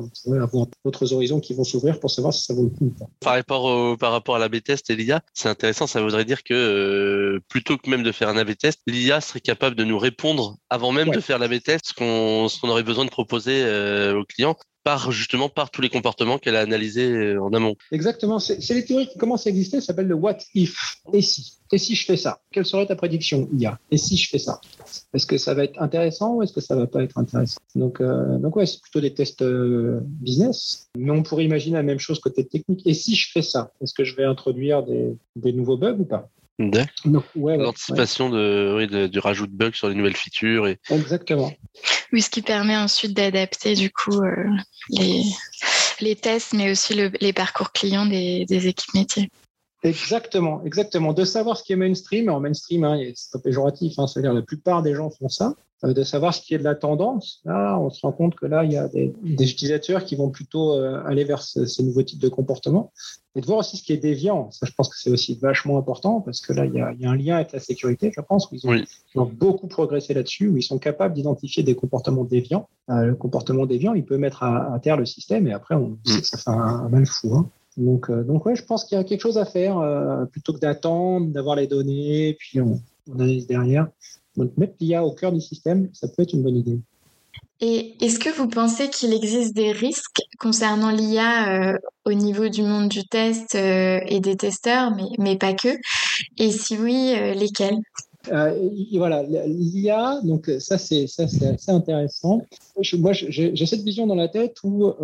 avoir 0.40 0.66
d'autres 0.84 1.12
horizons 1.12 1.38
qui 1.38 1.52
vont 1.52 1.64
s'ouvrir 1.64 2.00
pour 2.00 2.10
savoir 2.10 2.32
si 2.32 2.44
ça 2.44 2.54
vaut 2.54 2.64
le 2.64 2.70
coup 2.70 2.86
ou 2.86 2.90
pas. 2.90 3.06
Par 3.20 3.34
rapport, 3.34 3.64
au, 3.64 3.96
par 3.96 4.12
rapport 4.12 4.36
à 4.36 4.38
l'AB 4.38 4.62
test 4.62 4.88
et 4.88 4.96
l'IA, 4.96 5.20
c'est 5.34 5.48
intéressant, 5.48 5.86
ça 5.86 6.00
voudrait 6.00 6.24
dire 6.24 6.42
que 6.42 6.54
euh, 6.54 7.40
plutôt 7.48 7.76
que 7.76 7.90
même 7.90 8.02
de 8.02 8.12
faire 8.12 8.30
un 8.30 8.38
AB 8.38 8.56
test, 8.56 8.80
l'IA 8.86 9.20
serait 9.20 9.40
capable 9.40 9.76
de 9.76 9.84
nous 9.84 9.98
répondre 9.98 10.56
avant 10.70 10.92
même 10.92 11.10
de 11.10 11.20
faire 11.20 11.38
l'AB 11.38 11.60
test 11.62 11.88
ce 11.88 11.94
qu'on 11.94 12.48
qu'on 12.60 12.68
aurait 12.68 12.82
besoin 12.82 13.04
de 13.04 13.10
proposer 13.10 13.62
euh, 13.64 14.18
aux 14.18 14.24
clients 14.24 14.56
par 14.84 15.10
justement 15.10 15.48
par 15.48 15.70
tous 15.70 15.80
les 15.80 15.88
comportements 15.88 16.38
qu'elle 16.38 16.56
a 16.56 16.60
analysés 16.60 17.10
euh, 17.10 17.42
en 17.42 17.52
amont. 17.52 17.74
Exactement, 17.90 18.38
c'est 18.38 18.74
les 18.74 18.84
théories 18.84 19.08
qui 19.08 19.18
commencent 19.18 19.46
à 19.46 19.50
exister, 19.50 19.80
ça 19.80 19.88
s'appelle 19.88 20.06
le 20.06 20.14
what 20.14 20.38
if, 20.54 21.00
et 21.12 21.22
si? 21.22 21.58
Et 21.72 21.78
si 21.78 21.96
je 21.96 22.04
fais 22.04 22.16
ça? 22.16 22.40
Quelle 22.52 22.66
serait 22.66 22.86
ta 22.86 22.94
prédiction 22.94 23.48
IA 23.58 23.80
Et 23.90 23.96
si 23.96 24.16
je 24.16 24.28
fais 24.28 24.38
ça? 24.38 24.60
Est-ce 25.12 25.26
que 25.26 25.38
ça 25.38 25.54
va 25.54 25.64
être 25.64 25.80
intéressant 25.82 26.34
ou 26.34 26.42
est-ce 26.42 26.52
que 26.52 26.60
ça 26.60 26.76
va 26.76 26.86
pas 26.86 27.02
être 27.02 27.18
intéressant? 27.18 27.58
Donc, 27.74 28.00
euh, 28.00 28.38
donc 28.38 28.54
ouais, 28.54 28.66
c'est 28.66 28.80
plutôt 28.80 29.00
des 29.00 29.12
tests 29.12 29.42
euh, 29.42 30.00
business, 30.04 30.88
mais 30.96 31.10
on 31.10 31.22
pourrait 31.22 31.46
imaginer 31.46 31.76
la 31.76 31.82
même 31.82 31.98
chose 31.98 32.20
côté 32.20 32.46
technique. 32.46 32.86
Et 32.86 32.94
si 32.94 33.16
je 33.16 33.30
fais 33.32 33.42
ça, 33.42 33.72
est-ce 33.80 33.94
que 33.94 34.04
je 34.04 34.14
vais 34.14 34.24
introduire 34.24 34.84
des, 34.84 35.16
des 35.34 35.52
nouveaux 35.52 35.78
bugs 35.78 35.96
ou 35.98 36.04
pas? 36.04 36.28
L'anticipation 36.58 38.30
de, 38.30 39.06
du 39.06 39.18
rajout 39.18 39.46
de 39.46 39.52
bugs 39.52 39.72
sur 39.72 39.88
les 39.88 39.94
nouvelles 39.94 40.16
features. 40.16 40.68
Et... 40.68 40.78
Exactement. 40.90 41.52
Oui, 42.12 42.22
ce 42.22 42.30
qui 42.30 42.42
permet 42.42 42.76
ensuite 42.76 43.12
d'adapter 43.12 43.74
du 43.74 43.90
coup 43.90 44.22
euh, 44.22 44.46
les, 44.90 45.24
les 46.00 46.14
tests, 46.14 46.52
mais 46.52 46.70
aussi 46.70 46.94
le, 46.94 47.10
les 47.20 47.32
parcours 47.32 47.72
clients 47.72 48.06
des, 48.06 48.44
des 48.46 48.68
équipes 48.68 48.94
métiers. 48.94 49.30
Exactement, 49.84 50.62
exactement. 50.64 51.12
De 51.12 51.24
savoir 51.24 51.58
ce 51.58 51.62
qui 51.62 51.74
est 51.74 51.76
mainstream. 51.76 52.30
En 52.30 52.40
mainstream, 52.40 52.84
hein, 52.84 52.98
c'est 53.14 53.42
péjoratif, 53.42 53.98
hein, 53.98 54.06
c'est-à-dire 54.06 54.32
la 54.32 54.42
plupart 54.42 54.82
des 54.82 54.94
gens 54.94 55.10
font 55.10 55.28
ça. 55.28 55.54
Euh, 55.84 55.92
de 55.92 56.02
savoir 56.02 56.34
ce 56.34 56.40
qui 56.40 56.54
est 56.54 56.58
de 56.58 56.64
la 56.64 56.74
tendance. 56.74 57.40
Là, 57.44 57.78
on 57.78 57.90
se 57.90 58.00
rend 58.02 58.12
compte 58.12 58.34
que 58.34 58.46
là, 58.46 58.64
il 58.64 58.72
y 58.72 58.76
a 58.76 58.88
des, 58.88 59.12
utilisateurs 59.22 60.04
qui 60.04 60.16
vont 60.16 60.30
plutôt 60.30 60.74
euh, 60.74 61.02
aller 61.04 61.24
vers 61.24 61.42
ces 61.42 61.82
nouveaux 61.82 62.02
types 62.02 62.20
de 62.20 62.28
comportements. 62.28 62.92
Et 63.34 63.40
de 63.40 63.46
voir 63.46 63.58
aussi 63.58 63.76
ce 63.76 63.82
qui 63.82 63.92
est 63.92 63.98
déviant. 63.98 64.50
Ça, 64.52 64.64
je 64.66 64.72
pense 64.72 64.88
que 64.88 64.96
c'est 64.96 65.10
aussi 65.10 65.36
vachement 65.40 65.76
important 65.76 66.20
parce 66.20 66.40
que 66.40 66.52
là, 66.52 66.64
il 66.66 66.74
y, 66.74 66.80
a, 66.80 67.10
un 67.10 67.16
lien 67.16 67.36
avec 67.36 67.52
la 67.52 67.58
sécurité, 67.58 68.12
je 68.14 68.20
pense, 68.20 68.50
où 68.50 68.54
ils 68.54 68.66
ont, 69.16 69.26
beaucoup 69.26 69.66
progressé 69.66 70.14
là-dessus, 70.14 70.48
où 70.48 70.56
ils 70.56 70.62
sont 70.62 70.78
capables 70.78 71.14
d'identifier 71.14 71.64
des 71.64 71.74
comportements 71.74 72.24
déviants. 72.24 72.68
Euh, 72.90 73.06
le 73.06 73.14
comportement 73.16 73.66
déviant, 73.66 73.92
il 73.94 74.04
peut 74.04 74.18
mettre 74.18 74.44
à, 74.44 74.78
terre 74.80 74.96
le 74.96 75.04
système 75.04 75.48
et 75.48 75.52
après, 75.52 75.74
on 75.74 75.98
sait 76.04 76.20
que 76.20 76.26
ça 76.26 76.38
fait 76.38 76.50
un, 76.50 76.88
mal 76.88 77.06
fou. 77.06 77.34
Hein. 77.34 77.50
Donc, 77.76 78.10
donc 78.10 78.46
ouais, 78.46 78.54
je 78.54 78.64
pense 78.64 78.84
qu'il 78.84 78.96
y 78.96 79.00
a 79.00 79.04
quelque 79.04 79.20
chose 79.20 79.38
à 79.38 79.44
faire 79.44 79.80
plutôt 80.30 80.52
que 80.52 80.60
d'attendre, 80.60 81.26
d'avoir 81.28 81.56
les 81.56 81.66
données, 81.66 82.36
puis 82.38 82.60
on, 82.60 82.80
on 83.10 83.14
analyse 83.14 83.46
derrière. 83.46 83.88
Donc 84.36 84.56
mettre 84.56 84.74
l'IA 84.80 85.04
au 85.04 85.12
cœur 85.12 85.32
du 85.32 85.40
système, 85.40 85.88
ça 85.92 86.08
peut 86.08 86.22
être 86.22 86.32
une 86.32 86.42
bonne 86.42 86.56
idée. 86.56 86.78
Et 87.60 87.94
est-ce 88.04 88.18
que 88.18 88.30
vous 88.30 88.48
pensez 88.48 88.90
qu'il 88.90 89.12
existe 89.12 89.54
des 89.54 89.72
risques 89.72 90.20
concernant 90.38 90.90
l'IA 90.90 91.72
euh, 91.72 91.78
au 92.04 92.12
niveau 92.12 92.48
du 92.48 92.62
monde 92.62 92.88
du 92.88 93.04
test 93.04 93.54
euh, 93.54 94.00
et 94.06 94.20
des 94.20 94.36
testeurs, 94.36 94.90
mais, 94.94 95.04
mais 95.18 95.36
pas 95.36 95.54
que? 95.54 95.68
Et 96.36 96.50
si 96.50 96.76
oui, 96.76 97.14
euh, 97.16 97.32
lesquels? 97.34 97.78
Voilà, 98.92 99.22
l'IA, 99.22 100.20
donc 100.24 100.50
ça 100.58 100.78
c'est 100.78 101.06
ça 101.06 101.28
c'est 101.28 101.46
assez 101.46 101.70
intéressant. 101.70 102.40
moi 102.94 103.12
j'ai 103.12 103.66
cette 103.66 103.82
vision 103.82 104.06
dans 104.06 104.14
la 104.14 104.28
tête 104.28 104.56
où 104.64 104.94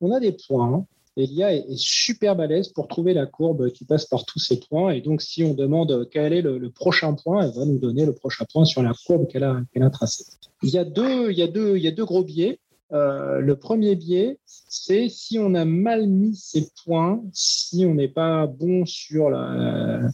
on 0.00 0.10
a 0.10 0.18
des 0.18 0.32
points 0.32 0.84
et 1.16 1.26
l'IA 1.26 1.54
est, 1.54 1.76
super 1.76 2.36
balèze 2.36 2.68
pour 2.68 2.88
trouver 2.88 3.14
la 3.14 3.26
courbe 3.26 3.70
qui 3.70 3.84
passe 3.84 4.06
par 4.06 4.24
tous 4.24 4.38
ces 4.38 4.58
points. 4.58 4.90
Et 4.92 5.00
donc, 5.00 5.22
si 5.22 5.44
on 5.44 5.54
demande 5.54 6.08
quel 6.10 6.32
est 6.32 6.42
le, 6.42 6.70
prochain 6.70 7.14
point, 7.14 7.44
elle 7.44 7.54
va 7.54 7.64
nous 7.64 7.78
donner 7.78 8.04
le 8.04 8.14
prochain 8.14 8.44
point 8.52 8.64
sur 8.64 8.82
la 8.82 8.92
courbe 9.06 9.28
qu'elle 9.28 9.44
a, 9.44 9.90
tracée. 9.90 10.24
Il 10.62 10.70
y, 10.70 10.78
a 10.78 10.84
deux, 10.84 11.30
il, 11.30 11.38
il 11.38 11.82
y 11.82 11.88
a 11.88 11.92
deux 11.92 12.04
gros 12.04 12.24
biais. 12.24 12.58
Euh, 12.92 13.40
le 13.40 13.56
premier 13.56 13.96
biais, 13.96 14.38
c'est 14.44 15.08
si 15.08 15.38
on 15.38 15.54
a 15.54 15.64
mal 15.64 16.06
mis 16.06 16.36
ces 16.36 16.68
points, 16.84 17.22
si 17.32 17.84
on 17.86 17.94
n'est 17.94 18.08
pas 18.08 18.46
bon 18.46 18.84
sur 18.86 19.30
la, 19.30 20.10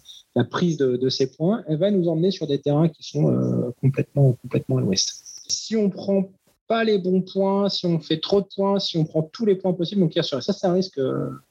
prise 0.51 0.79
de, 0.79 0.97
de, 0.97 1.09
ces 1.09 1.31
points, 1.31 1.63
elle 1.67 1.79
va 1.79 1.91
nous 1.91 2.09
emmener 2.09 2.31
sur 2.31 2.47
des 2.47 2.61
terrains 2.61 2.89
qui 2.89 3.03
sont 3.03 3.31
euh, 3.31 3.71
complètement, 3.81 4.33
complètement 4.33 4.79
à 4.79 4.81
l'ouest. 4.81 5.13
Si 5.49 5.77
on 5.77 5.91
prend 5.91 6.31
pas 6.71 6.85
les 6.85 6.99
bons 6.99 7.23
points, 7.23 7.69
si 7.69 7.85
on 7.85 7.99
fait 7.99 8.21
trop 8.21 8.41
de 8.41 8.47
points, 8.47 8.79
si 8.79 8.97
on 8.97 9.05
prend 9.05 9.25
tous 9.25 9.45
les 9.45 9.57
points 9.57 9.73
possibles, 9.73 10.03
donc 10.03 10.15
ça 10.15 10.41
c'est 10.41 10.67
un 10.69 10.73
risque, 10.73 11.01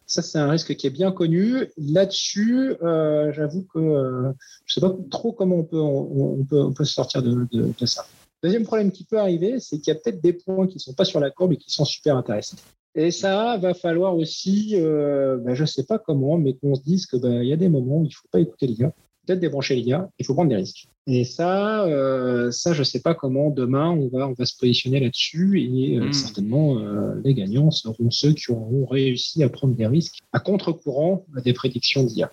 ça 0.05 0.21
c'est 0.21 0.37
un 0.37 0.49
risque 0.49 0.73
qui 0.77 0.87
est 0.87 0.91
bien 0.91 1.11
connu. 1.11 1.67
Là-dessus, 1.77 2.73
euh, 2.81 3.29
j'avoue 3.33 3.63
que 3.63 3.79
euh, 3.79 4.31
je 4.65 4.75
sais 4.75 4.79
pas 4.79 4.95
trop 5.11 5.33
comment 5.33 5.57
on 5.57 5.63
peut 5.65 5.81
on, 5.81 6.45
peut 6.45 6.61
on 6.61 6.71
peut 6.71 6.85
sortir 6.85 7.21
de, 7.21 7.45
ça. 7.85 8.05
Deuxième 8.41 8.63
problème 8.63 8.93
qui 8.93 9.03
peut 9.03 9.19
arriver, 9.19 9.59
c'est 9.59 9.79
qu'il 9.79 9.93
y 9.93 9.97
a 9.97 9.99
peut-être 9.99 10.21
des 10.21 10.31
points 10.31 10.67
qui 10.67 10.79
sont 10.79 10.93
pas 10.93 11.03
sur 11.03 11.19
la 11.19 11.31
courbe 11.31 11.51
et 11.51 11.57
qui 11.57 11.69
sont 11.69 11.83
super 11.83 12.15
intéressants. 12.15 12.55
Et 12.95 13.11
ça 13.11 13.57
va 13.57 13.73
falloir 13.73 14.15
aussi, 14.15 14.71
euh, 14.75 15.35
ben, 15.35 15.53
je 15.53 15.65
sais 15.65 15.83
pas 15.83 15.99
comment, 15.99 16.37
mais 16.37 16.53
qu'on 16.53 16.75
se 16.75 16.81
dise 16.81 17.05
que 17.07 17.17
ben, 17.17 17.43
y 17.43 17.51
a 17.51 17.57
des 17.57 17.67
moments 17.67 17.97
où 17.97 18.05
il 18.05 18.13
faut 18.13 18.29
pas 18.31 18.39
écouter 18.39 18.67
les 18.67 18.75
gars 18.75 18.93
peut-être 19.29 19.41
débrancher 19.41 19.75
l'IA, 19.75 20.09
il 20.17 20.25
faut 20.25 20.33
prendre 20.33 20.49
des 20.49 20.55
risques. 20.55 20.87
Et 21.05 21.23
ça, 21.23 21.85
euh, 21.85 22.49
ça, 22.51 22.73
je 22.73 22.79
ne 22.79 22.83
sais 22.83 22.99
pas 22.99 23.13
comment 23.13 23.51
demain 23.51 23.89
on 23.89 24.07
va, 24.07 24.27
on 24.27 24.33
va 24.33 24.45
se 24.45 24.57
positionner 24.57 24.99
là-dessus. 24.99 25.61
Et 25.61 25.97
euh, 25.97 26.07
hmm. 26.07 26.13
certainement, 26.13 26.79
euh, 26.79 27.21
les 27.23 27.35
gagnants 27.35 27.69
seront 27.69 28.09
ceux 28.09 28.33
qui 28.33 28.51
auront 28.51 28.85
réussi 28.85 29.43
à 29.43 29.49
prendre 29.49 29.75
des 29.75 29.85
risques 29.85 30.19
à 30.33 30.39
contre-courant 30.39 31.25
des 31.43 31.53
prédictions 31.53 32.03
d'IA. 32.03 32.31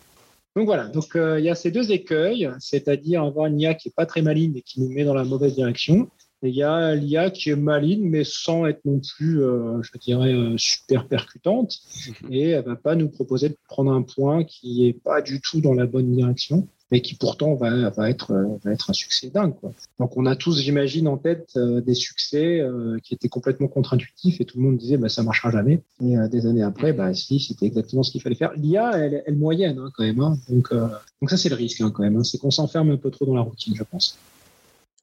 Donc 0.56 0.64
voilà, 0.64 0.88
donc 0.88 1.10
il 1.14 1.44
y 1.44 1.50
a 1.50 1.54
ces 1.54 1.70
deux 1.70 1.92
écueils, 1.92 2.48
c'est-à-dire 2.60 3.22
avoir 3.22 3.44
une 3.44 3.60
IA 3.60 3.74
qui 3.74 3.88
est 3.88 3.94
pas 3.94 4.06
très 4.06 4.22
maligne 4.22 4.56
et 4.56 4.62
qui 4.62 4.80
nous 4.80 4.88
met 4.88 5.04
dans 5.04 5.12
la 5.12 5.24
mauvaise 5.24 5.54
direction, 5.54 6.08
il 6.42 6.54
y 6.54 6.62
a 6.62 6.94
l'IA 6.94 7.28
qui 7.28 7.50
est 7.50 7.56
maligne, 7.56 8.08
mais 8.08 8.24
sans 8.24 8.64
être 8.64 8.82
non 8.86 9.00
plus, 9.00 9.40
je 9.42 9.98
dirais, 9.98 10.34
super 10.56 11.08
percutante. 11.08 11.76
Mhm. 12.22 12.32
Et 12.32 12.48
elle 12.50 12.64
va 12.64 12.76
pas 12.76 12.94
nous 12.94 13.10
proposer 13.10 13.50
de 13.50 13.58
prendre 13.68 13.92
un 13.92 14.00
point 14.00 14.44
qui 14.44 14.86
est 14.86 14.94
pas 14.94 15.20
du 15.20 15.42
tout 15.42 15.60
dans 15.60 15.74
la 15.74 15.84
bonne 15.84 16.10
direction 16.10 16.66
mais 16.90 17.00
qui 17.00 17.14
pourtant 17.14 17.54
va, 17.54 17.90
va, 17.90 18.08
être, 18.10 18.32
va 18.64 18.72
être 18.72 18.90
un 18.90 18.92
succès 18.92 19.28
dingue. 19.28 19.54
Quoi. 19.54 19.72
Donc 19.98 20.16
on 20.16 20.26
a 20.26 20.36
tous, 20.36 20.60
j'imagine, 20.60 21.08
en 21.08 21.16
tête 21.16 21.50
euh, 21.56 21.80
des 21.80 21.94
succès 21.94 22.60
euh, 22.60 22.98
qui 23.02 23.14
étaient 23.14 23.28
complètement 23.28 23.68
contre-intuitifs 23.68 24.40
et 24.40 24.44
tout 24.44 24.58
le 24.58 24.64
monde 24.64 24.76
disait 24.76 24.96
bah, 24.96 25.08
ça 25.08 25.22
marchera 25.22 25.50
jamais. 25.50 25.82
Et 26.00 26.16
euh, 26.16 26.28
des 26.28 26.46
années 26.46 26.62
après, 26.62 26.92
bah, 26.92 27.12
si, 27.14 27.40
c'était 27.40 27.66
exactement 27.66 28.02
ce 28.02 28.12
qu'il 28.12 28.22
fallait 28.22 28.36
faire. 28.36 28.52
L'IA, 28.56 28.92
elle, 28.96 29.22
elle 29.26 29.36
moyenne 29.36 29.78
hein, 29.78 29.90
quand 29.94 30.04
même. 30.04 30.20
Hein. 30.20 30.38
Donc, 30.48 30.72
donc 30.72 31.30
ça, 31.30 31.36
c'est 31.36 31.48
le 31.48 31.56
risque 31.56 31.80
hein, 31.80 31.90
quand 31.90 32.02
même. 32.02 32.22
C'est 32.24 32.38
qu'on 32.38 32.50
s'enferme 32.50 32.90
un 32.90 32.96
peu 32.96 33.10
trop 33.10 33.26
dans 33.26 33.34
la 33.34 33.42
routine, 33.42 33.74
je 33.74 33.82
pense. 33.82 34.18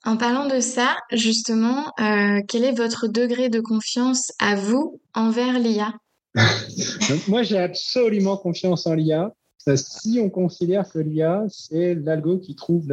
En 0.05 0.17
parlant 0.17 0.47
de 0.47 0.59
ça, 0.59 0.97
justement, 1.13 1.93
quel 1.97 2.65
est 2.65 2.75
votre 2.75 3.07
degré 3.07 3.47
de 3.47 3.61
confiance 3.61 4.33
à 4.37 4.55
vous 4.55 4.99
envers 5.13 5.59
l'IA 5.59 5.93
Moi, 7.29 7.43
j'ai 7.43 7.57
absolument 7.57 8.35
confiance 8.35 8.85
en 8.85 8.95
l'IA 8.95 9.33
si 9.75 10.19
on 10.21 10.29
considère 10.29 10.89
que 10.89 10.99
l'IA, 10.99 11.45
c'est 11.49 11.95
l'algo 11.95 12.37
qui 12.37 12.55
trouve 12.55 12.87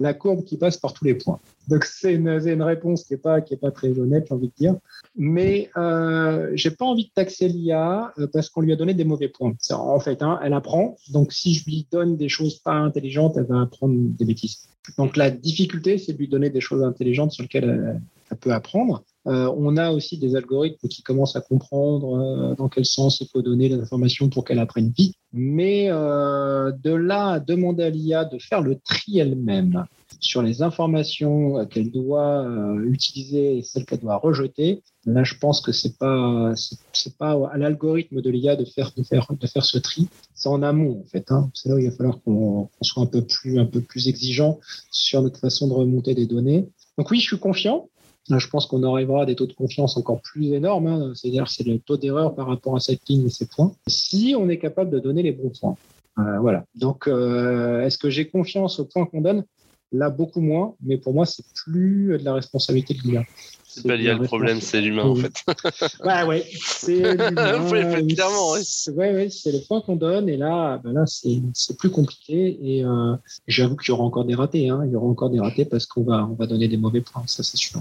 la, 0.00 0.14
courbe 0.14 0.44
qui 0.44 0.56
passe 0.56 0.76
par 0.76 0.92
tous 0.92 1.04
les 1.04 1.14
points. 1.14 1.40
Donc 1.68 1.84
c'est 1.84 2.14
une, 2.14 2.28
réponse 2.62 3.04
qui 3.04 3.14
n'est 3.14 3.18
pas, 3.18 3.40
pas 3.40 3.70
très 3.70 3.98
honnête, 3.98 4.26
j'ai 4.28 4.34
envie 4.34 4.48
de 4.48 4.54
dire. 4.56 4.76
Mais 5.16 5.70
euh, 5.76 6.50
j'ai 6.54 6.70
pas 6.70 6.84
envie 6.84 7.06
de 7.06 7.10
taxer 7.14 7.48
l'IA 7.48 8.12
euh, 8.18 8.26
parce 8.32 8.48
qu'on 8.48 8.60
lui 8.60 8.72
a 8.72 8.76
donné 8.76 8.94
des 8.94 9.04
mauvais 9.04 9.28
points. 9.28 9.54
En 9.70 10.00
fait, 10.00 10.22
hein, 10.22 10.38
elle 10.42 10.52
apprend. 10.52 10.96
Donc 11.10 11.32
si 11.32 11.54
je 11.54 11.64
lui 11.64 11.86
donne 11.90 12.16
des 12.16 12.28
choses 12.28 12.58
pas 12.58 12.74
intelligentes, 12.74 13.36
elle 13.36 13.46
va 13.46 13.62
apprendre 13.62 13.94
des 13.96 14.24
bêtises. 14.24 14.68
Donc 14.98 15.16
la 15.16 15.30
difficulté, 15.30 15.98
c'est 15.98 16.12
de 16.12 16.18
lui 16.18 16.28
donner 16.28 16.50
des 16.50 16.60
choses 16.60 16.82
intelligentes 16.82 17.32
sur 17.32 17.42
lesquelles 17.42 18.00
elle 18.30 18.36
peut 18.36 18.52
apprendre. 18.52 19.04
Euh, 19.26 19.50
on 19.56 19.76
a 19.78 19.90
aussi 19.90 20.18
des 20.18 20.36
algorithmes 20.36 20.86
qui 20.88 21.02
commencent 21.02 21.36
à 21.36 21.40
comprendre 21.40 22.18
euh, 22.18 22.54
dans 22.56 22.68
quel 22.68 22.84
sens 22.84 23.20
il 23.20 23.28
faut 23.28 23.40
donner 23.40 23.70
les 23.70 23.76
informations 23.76 24.28
pour 24.28 24.44
qu'elle 24.44 24.58
apprenne 24.58 24.92
vite. 24.94 25.14
Mais 25.32 25.86
euh, 25.88 26.72
de 26.72 26.92
là 26.92 27.28
à 27.30 27.40
demander 27.40 27.84
à 27.84 27.90
l'IA 27.90 28.24
de 28.26 28.38
faire 28.38 28.60
le 28.60 28.78
tri 28.78 29.18
elle-même 29.18 29.86
sur 30.20 30.42
les 30.42 30.62
informations 30.62 31.66
qu'elle 31.66 31.90
doit 31.90 32.46
utiliser 32.84 33.58
et 33.58 33.62
celles 33.62 33.84
qu'elle 33.84 33.98
doit 33.98 34.16
rejeter, 34.16 34.82
là 35.04 35.24
je 35.24 35.34
pense 35.34 35.60
que 35.60 35.72
c'est 35.72 35.98
pas 35.98 36.54
c'est 36.92 37.18
pas 37.18 37.36
à 37.52 37.58
l'algorithme 37.58 38.22
de 38.22 38.30
l'IA 38.30 38.56
de 38.56 38.64
faire 38.64 38.92
de 38.96 39.02
faire 39.02 39.26
de 39.38 39.46
faire 39.46 39.64
ce 39.64 39.78
tri. 39.78 40.08
C'est 40.34 40.48
en 40.48 40.62
amont 40.62 41.00
en 41.00 41.08
fait. 41.08 41.30
Hein. 41.32 41.50
C'est 41.52 41.68
là 41.68 41.74
où 41.74 41.78
il 41.78 41.90
va 41.90 41.96
falloir 41.96 42.20
qu'on 42.22 42.70
soit 42.80 43.02
un 43.02 43.06
peu 43.06 43.22
plus 43.22 43.58
un 43.58 43.66
peu 43.66 43.80
plus 43.80 44.08
exigeant 44.08 44.60
sur 44.90 45.20
notre 45.20 45.40
façon 45.40 45.68
de 45.68 45.74
remonter 45.74 46.14
des 46.14 46.26
données. 46.26 46.68
Donc 46.96 47.10
oui, 47.10 47.18
je 47.18 47.24
suis 47.24 47.38
confiant. 47.38 47.88
Je 48.30 48.48
pense 48.48 48.66
qu'on 48.66 48.82
arrivera 48.82 49.22
à 49.22 49.26
des 49.26 49.34
taux 49.34 49.46
de 49.46 49.52
confiance 49.52 49.96
encore 49.96 50.20
plus 50.22 50.52
énormes, 50.52 50.86
hein. 50.86 51.12
c'est-à-dire 51.14 51.48
c'est 51.48 51.64
le 51.64 51.78
taux 51.78 51.96
d'erreur 51.96 52.34
par 52.34 52.46
rapport 52.46 52.74
à 52.74 52.80
cette 52.80 53.06
ligne 53.08 53.26
et 53.26 53.30
ces 53.30 53.46
points, 53.46 53.72
si 53.86 54.34
on 54.38 54.48
est 54.48 54.58
capable 54.58 54.90
de 54.90 54.98
donner 54.98 55.22
les 55.22 55.32
bons 55.32 55.50
points. 55.50 55.76
Euh, 56.18 56.38
voilà. 56.38 56.64
Donc, 56.74 57.06
euh, 57.06 57.84
est-ce 57.84 57.98
que 57.98 58.08
j'ai 58.08 58.26
confiance 58.26 58.78
au 58.78 58.84
point 58.84 59.04
qu'on 59.06 59.20
donne? 59.20 59.44
Là, 59.92 60.10
beaucoup 60.10 60.40
moins, 60.40 60.74
mais 60.82 60.96
pour 60.96 61.12
moi, 61.12 61.26
c'est 61.26 61.44
plus 61.54 62.18
de 62.18 62.24
la 62.24 62.34
responsabilité 62.34 62.94
de 62.94 63.00
l'IA. 63.04 63.24
C'est 63.66 63.86
pas 63.86 63.96
l'IA 63.96 64.14
le 64.14 64.24
problème, 64.24 64.60
c'est 64.60 64.80
l'humain 64.80 65.04
en 65.04 65.16
fait. 65.16 65.32
ouais, 66.04 66.22
ouais, 66.24 66.46
c'est 66.60 67.00
l'humain. 67.16 68.06
clairement, 68.06 68.52
ouais. 68.52 68.62
Ouais, 68.94 69.28
c'est 69.30 69.52
le 69.52 69.58
point 69.66 69.80
qu'on 69.80 69.96
donne, 69.96 70.28
et 70.28 70.36
là, 70.36 70.80
ben 70.82 70.92
là 70.92 71.04
c'est 71.06 71.76
plus 71.76 71.90
compliqué, 71.90 72.58
et 72.62 72.84
euh, 72.84 73.16
j'avoue 73.46 73.76
qu'il 73.76 73.90
y 73.90 73.92
aura 73.92 74.04
encore 74.04 74.24
des 74.24 74.34
ratés. 74.34 74.68
Hein. 74.68 74.82
Il 74.86 74.92
y 74.92 74.96
aura 74.96 75.06
encore 75.06 75.30
des 75.30 75.40
ratés 75.40 75.64
parce 75.64 75.86
qu'on 75.86 76.04
va, 76.04 76.26
on 76.30 76.34
va 76.34 76.46
donner 76.46 76.68
des 76.68 76.76
mauvais 76.76 77.00
points, 77.00 77.24
ça 77.26 77.42
c'est 77.42 77.56
sûr. 77.56 77.80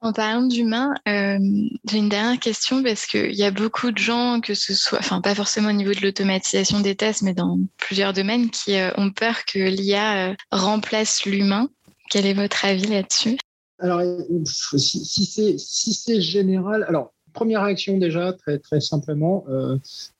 En 0.00 0.12
parlant 0.12 0.46
d'humain, 0.46 0.94
euh, 1.08 1.38
j'ai 1.90 1.98
une 1.98 2.08
dernière 2.08 2.38
question 2.38 2.84
parce 2.84 3.04
qu'il 3.06 3.34
y 3.34 3.42
a 3.42 3.50
beaucoup 3.50 3.90
de 3.90 3.98
gens, 3.98 4.40
que 4.40 4.54
ce 4.54 4.72
soit, 4.72 5.00
enfin 5.00 5.20
pas 5.20 5.34
forcément 5.34 5.70
au 5.70 5.72
niveau 5.72 5.92
de 5.92 6.00
l'automatisation 6.00 6.78
des 6.78 6.94
tests, 6.94 7.22
mais 7.22 7.34
dans 7.34 7.58
plusieurs 7.78 8.12
domaines, 8.12 8.48
qui 8.50 8.76
euh, 8.76 8.92
ont 8.96 9.10
peur 9.10 9.44
que 9.44 9.58
l'IA 9.58 10.30
euh, 10.30 10.34
remplace 10.52 11.24
l'humain. 11.24 11.68
Quel 12.10 12.26
est 12.26 12.34
votre 12.34 12.64
avis 12.64 12.86
là-dessus? 12.86 13.38
Alors, 13.80 14.00
si, 14.44 15.04
si 15.04 15.94
c'est 15.94 16.20
général, 16.20 16.84
alors 16.84 17.12
première 17.32 17.64
réaction 17.64 17.98
déjà, 17.98 18.32
très 18.32 18.58
très 18.58 18.80
simplement, 18.80 19.44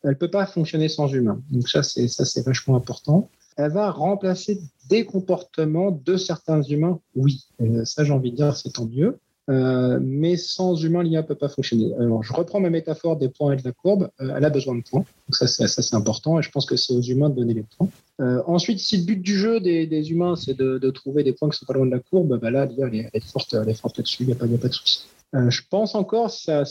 elle 0.04 0.16
peut 0.18 0.30
pas 0.30 0.46
fonctionner 0.46 0.88
sans 0.88 1.08
humain. 1.08 1.40
Donc 1.50 1.68
ça 1.68 1.82
c'est 1.82 2.44
vachement 2.44 2.76
important. 2.76 3.30
Elle 3.56 3.72
va 3.72 3.90
remplacer 3.90 4.60
des 4.88 5.04
comportements 5.04 5.90
de 5.90 6.16
certains 6.16 6.62
humains, 6.62 7.00
oui. 7.16 7.46
ça 7.84 8.04
j'ai 8.04 8.12
envie 8.12 8.30
de 8.30 8.36
dire 8.36 8.54
c'est 8.54 8.74
tant 8.74 8.86
mieux. 8.86 9.18
Euh, 9.48 9.98
mais 10.02 10.36
sans 10.36 10.74
humain, 10.82 11.02
l'IA 11.02 11.22
ne 11.22 11.26
peut 11.26 11.34
pas 11.34 11.48
fonctionner. 11.48 11.94
Alors, 11.98 12.22
je 12.22 12.32
reprends 12.32 12.60
ma 12.60 12.70
métaphore 12.70 13.16
des 13.16 13.28
points 13.28 13.52
et 13.52 13.56
de 13.56 13.64
la 13.64 13.72
courbe. 13.72 14.10
Euh, 14.20 14.34
elle 14.36 14.44
a 14.44 14.50
besoin 14.50 14.74
de 14.74 14.82
points. 14.82 15.04
Ça, 15.30 15.46
c'est, 15.46 15.94
important. 15.94 16.38
Et 16.38 16.42
je 16.42 16.50
pense 16.50 16.66
que 16.66 16.76
c'est 16.76 16.92
aux 16.92 17.00
humains 17.00 17.30
de 17.30 17.36
donner 17.36 17.54
les 17.54 17.64
points. 17.76 17.88
Euh, 18.20 18.42
ensuite, 18.46 18.78
si 18.78 18.98
le 18.98 19.04
but 19.04 19.20
du 19.22 19.36
jeu 19.36 19.60
des, 19.60 20.10
humains, 20.10 20.36
c'est 20.36 20.56
de, 20.56 20.90
trouver 20.90 21.22
des 21.22 21.32
points 21.32 21.48
qui 21.48 21.58
sont 21.58 21.66
pas 21.66 21.74
loin 21.74 21.86
de 21.86 21.90
la 21.90 22.00
courbe, 22.00 22.38
bah 22.38 22.50
là, 22.50 22.66
l'IA, 22.66 22.88
elle 22.88 23.10
est, 23.14 23.24
forte, 23.24 23.54
elle 23.54 23.68
est 23.68 23.80
forte 23.80 23.96
là-dessus. 23.96 24.24
Il 24.24 24.26
n'y 24.26 24.32
a, 24.32 24.36
a 24.36 24.58
pas 24.58 24.68
de 24.68 24.74
souci. 24.74 25.06
Je 25.34 25.60
pense 25.70 25.94
encore, 25.94 26.30
ça, 26.30 26.64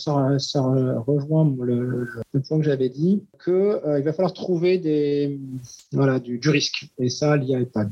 rejoint 1.08 1.56
le, 1.62 2.08
point 2.48 2.58
que 2.58 2.64
j'avais 2.64 2.90
dit, 2.90 3.24
qu'il 3.44 3.80
il 3.86 4.04
va 4.04 4.14
falloir 4.14 4.34
trouver 4.34 4.78
des, 4.78 5.40
voilà, 5.92 6.20
du, 6.20 6.38
du 6.40 6.50
risque. 6.50 6.88
Et 7.00 7.10
ça, 7.10 7.38
l'IA 7.38 7.60
est 7.60 7.72
pas 7.72 7.86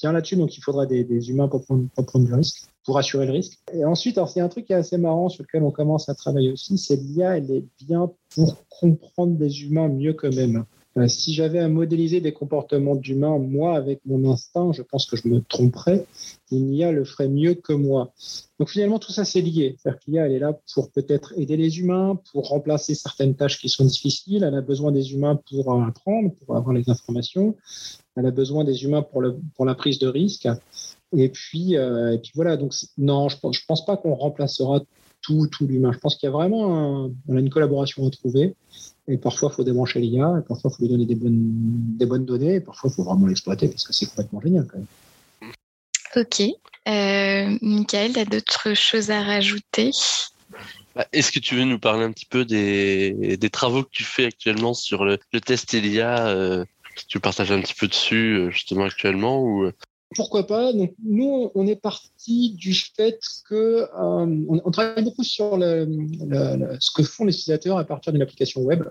bien 0.00 0.12
là-dessus, 0.12 0.36
donc 0.36 0.56
il 0.56 0.60
faudra 0.62 0.86
des, 0.86 1.30
humains 1.30 1.48
pour 1.48 1.64
prendre, 1.64 1.88
pour 1.94 2.20
du 2.20 2.32
risque 2.34 2.68
pour 2.88 2.96
assurer 2.96 3.26
le 3.26 3.32
risque. 3.32 3.58
Et 3.74 3.84
ensuite, 3.84 4.16
alors 4.16 4.30
c'est 4.30 4.40
un 4.40 4.48
truc 4.48 4.64
qui 4.64 4.72
est 4.72 4.76
assez 4.76 4.96
marrant 4.96 5.28
sur 5.28 5.42
lequel 5.42 5.62
on 5.62 5.70
commence 5.70 6.08
à 6.08 6.14
travailler 6.14 6.50
aussi, 6.50 6.78
c'est 6.78 6.96
l'IA, 6.96 7.36
elle 7.36 7.50
est 7.50 7.64
bien 7.84 8.10
pour 8.34 8.64
comprendre 8.70 9.36
des 9.36 9.62
humains 9.62 9.88
mieux 9.88 10.14
qu'eux-mêmes. 10.14 10.64
Euh, 10.98 11.06
si 11.06 11.32
j'avais 11.32 11.60
à 11.60 11.68
modéliser 11.68 12.20
des 12.20 12.32
comportements 12.32 12.96
d'humains, 12.96 13.38
moi, 13.38 13.76
avec 13.76 14.00
mon 14.04 14.30
instinct, 14.30 14.72
je 14.72 14.82
pense 14.82 15.06
que 15.06 15.16
je 15.16 15.28
me 15.28 15.40
tromperais. 15.40 16.06
Une 16.50 16.74
IA 16.74 16.92
le 16.92 17.04
ferait 17.04 17.28
mieux 17.28 17.54
que 17.54 17.72
moi. 17.72 18.12
Donc 18.58 18.70
finalement, 18.70 18.98
tout 18.98 19.12
ça, 19.12 19.24
c'est 19.24 19.40
lié. 19.40 19.76
C'est-à-dire 19.78 20.00
qu'IA, 20.00 20.26
elle 20.26 20.32
est 20.32 20.38
là 20.38 20.58
pour 20.74 20.90
peut-être 20.90 21.34
aider 21.36 21.56
les 21.56 21.78
humains, 21.78 22.18
pour 22.32 22.48
remplacer 22.48 22.94
certaines 22.94 23.36
tâches 23.36 23.58
qui 23.60 23.68
sont 23.68 23.84
difficiles. 23.84 24.42
Elle 24.42 24.54
a 24.54 24.60
besoin 24.60 24.90
des 24.90 25.12
humains 25.12 25.38
pour 25.48 25.72
apprendre, 25.82 26.34
pour 26.34 26.56
avoir 26.56 26.74
les 26.74 26.88
informations. 26.90 27.54
Elle 28.16 28.26
a 28.26 28.32
besoin 28.32 28.64
des 28.64 28.82
humains 28.82 29.02
pour, 29.02 29.22
la 29.64 29.74
prise 29.74 30.00
de 30.00 30.08
risque. 30.08 30.48
Et 31.16 31.28
puis, 31.28 31.76
euh, 31.76 32.16
voilà. 32.34 32.56
Donc 32.56 32.74
non, 32.96 33.28
je 33.28 33.38
pense, 33.38 33.56
je 33.56 33.64
pense 33.66 33.84
pas 33.84 33.96
qu'on 33.96 34.14
remplacera 34.14 34.80
tout, 35.22 35.46
tout 35.48 35.66
l'humain. 35.66 35.92
Je 35.92 35.98
pense 35.98 36.16
qu'il 36.16 36.26
y 36.26 36.30
a 36.30 36.32
vraiment 36.32 37.06
un, 37.06 37.10
on 37.28 37.36
a 37.36 37.40
une 37.40 37.50
collaboration 37.50 38.06
à 38.06 38.10
trouver. 38.10 38.54
Et 39.08 39.16
parfois, 39.16 39.50
il 39.52 39.56
faut 39.56 39.64
débrancher 39.64 40.00
l'IA, 40.00 40.36
et 40.38 40.46
parfois, 40.46 40.70
il 40.70 40.76
faut 40.76 40.82
lui 40.82 40.88
donner 40.90 41.06
des 41.06 41.14
bonnes, 41.14 41.96
des 41.96 42.04
bonnes 42.04 42.26
données, 42.26 42.56
et 42.56 42.60
parfois, 42.60 42.90
il 42.90 42.94
faut 42.94 43.04
vraiment 43.04 43.26
l'exploiter 43.26 43.68
parce 43.68 43.84
que 43.84 43.92
c'est 43.92 44.06
complètement 44.06 44.40
génial 44.40 44.66
quand 44.66 44.78
même. 44.78 45.52
Ok. 46.16 46.40
Euh, 46.40 47.58
Michael, 47.62 48.12
tu 48.12 48.18
as 48.18 48.24
d'autres 48.24 48.74
choses 48.74 49.10
à 49.10 49.22
rajouter? 49.22 49.90
Bah, 50.94 51.06
Est-ce 51.12 51.32
que 51.32 51.38
tu 51.38 51.54
veux 51.54 51.64
nous 51.64 51.78
parler 51.78 52.04
un 52.04 52.12
petit 52.12 52.26
peu 52.26 52.44
des, 52.44 53.36
des 53.36 53.50
travaux 53.50 53.82
que 53.82 53.90
tu 53.90 54.04
fais 54.04 54.26
actuellement 54.26 54.74
sur 54.74 55.04
le, 55.04 55.18
le 55.32 55.40
test 55.40 55.72
ELIA 55.74 56.28
euh, 56.28 56.64
Tu 57.08 57.20
partages 57.20 57.52
un 57.52 57.60
petit 57.60 57.74
peu 57.74 57.88
dessus 57.88 58.34
euh, 58.34 58.50
justement 58.50 58.84
actuellement 58.84 59.42
ou 59.42 59.64
euh? 59.64 59.72
Pourquoi 60.14 60.46
pas 60.46 60.72
Donc, 60.72 60.94
Nous, 61.04 61.50
on 61.54 61.66
est 61.66 61.76
parti 61.76 62.54
du 62.54 62.74
fait 62.74 63.20
que 63.48 63.54
euh, 63.54 64.44
on, 64.48 64.70
travaille 64.70 65.04
beaucoup 65.04 65.24
sur 65.24 65.58
ce 65.58 66.90
que 66.94 67.02
font 67.02 67.24
les 67.24 67.34
utilisateurs 67.34 67.78
à 67.78 67.84
partir 67.84 68.12
d'une 68.12 68.22
application 68.22 68.62
web. 68.62 68.84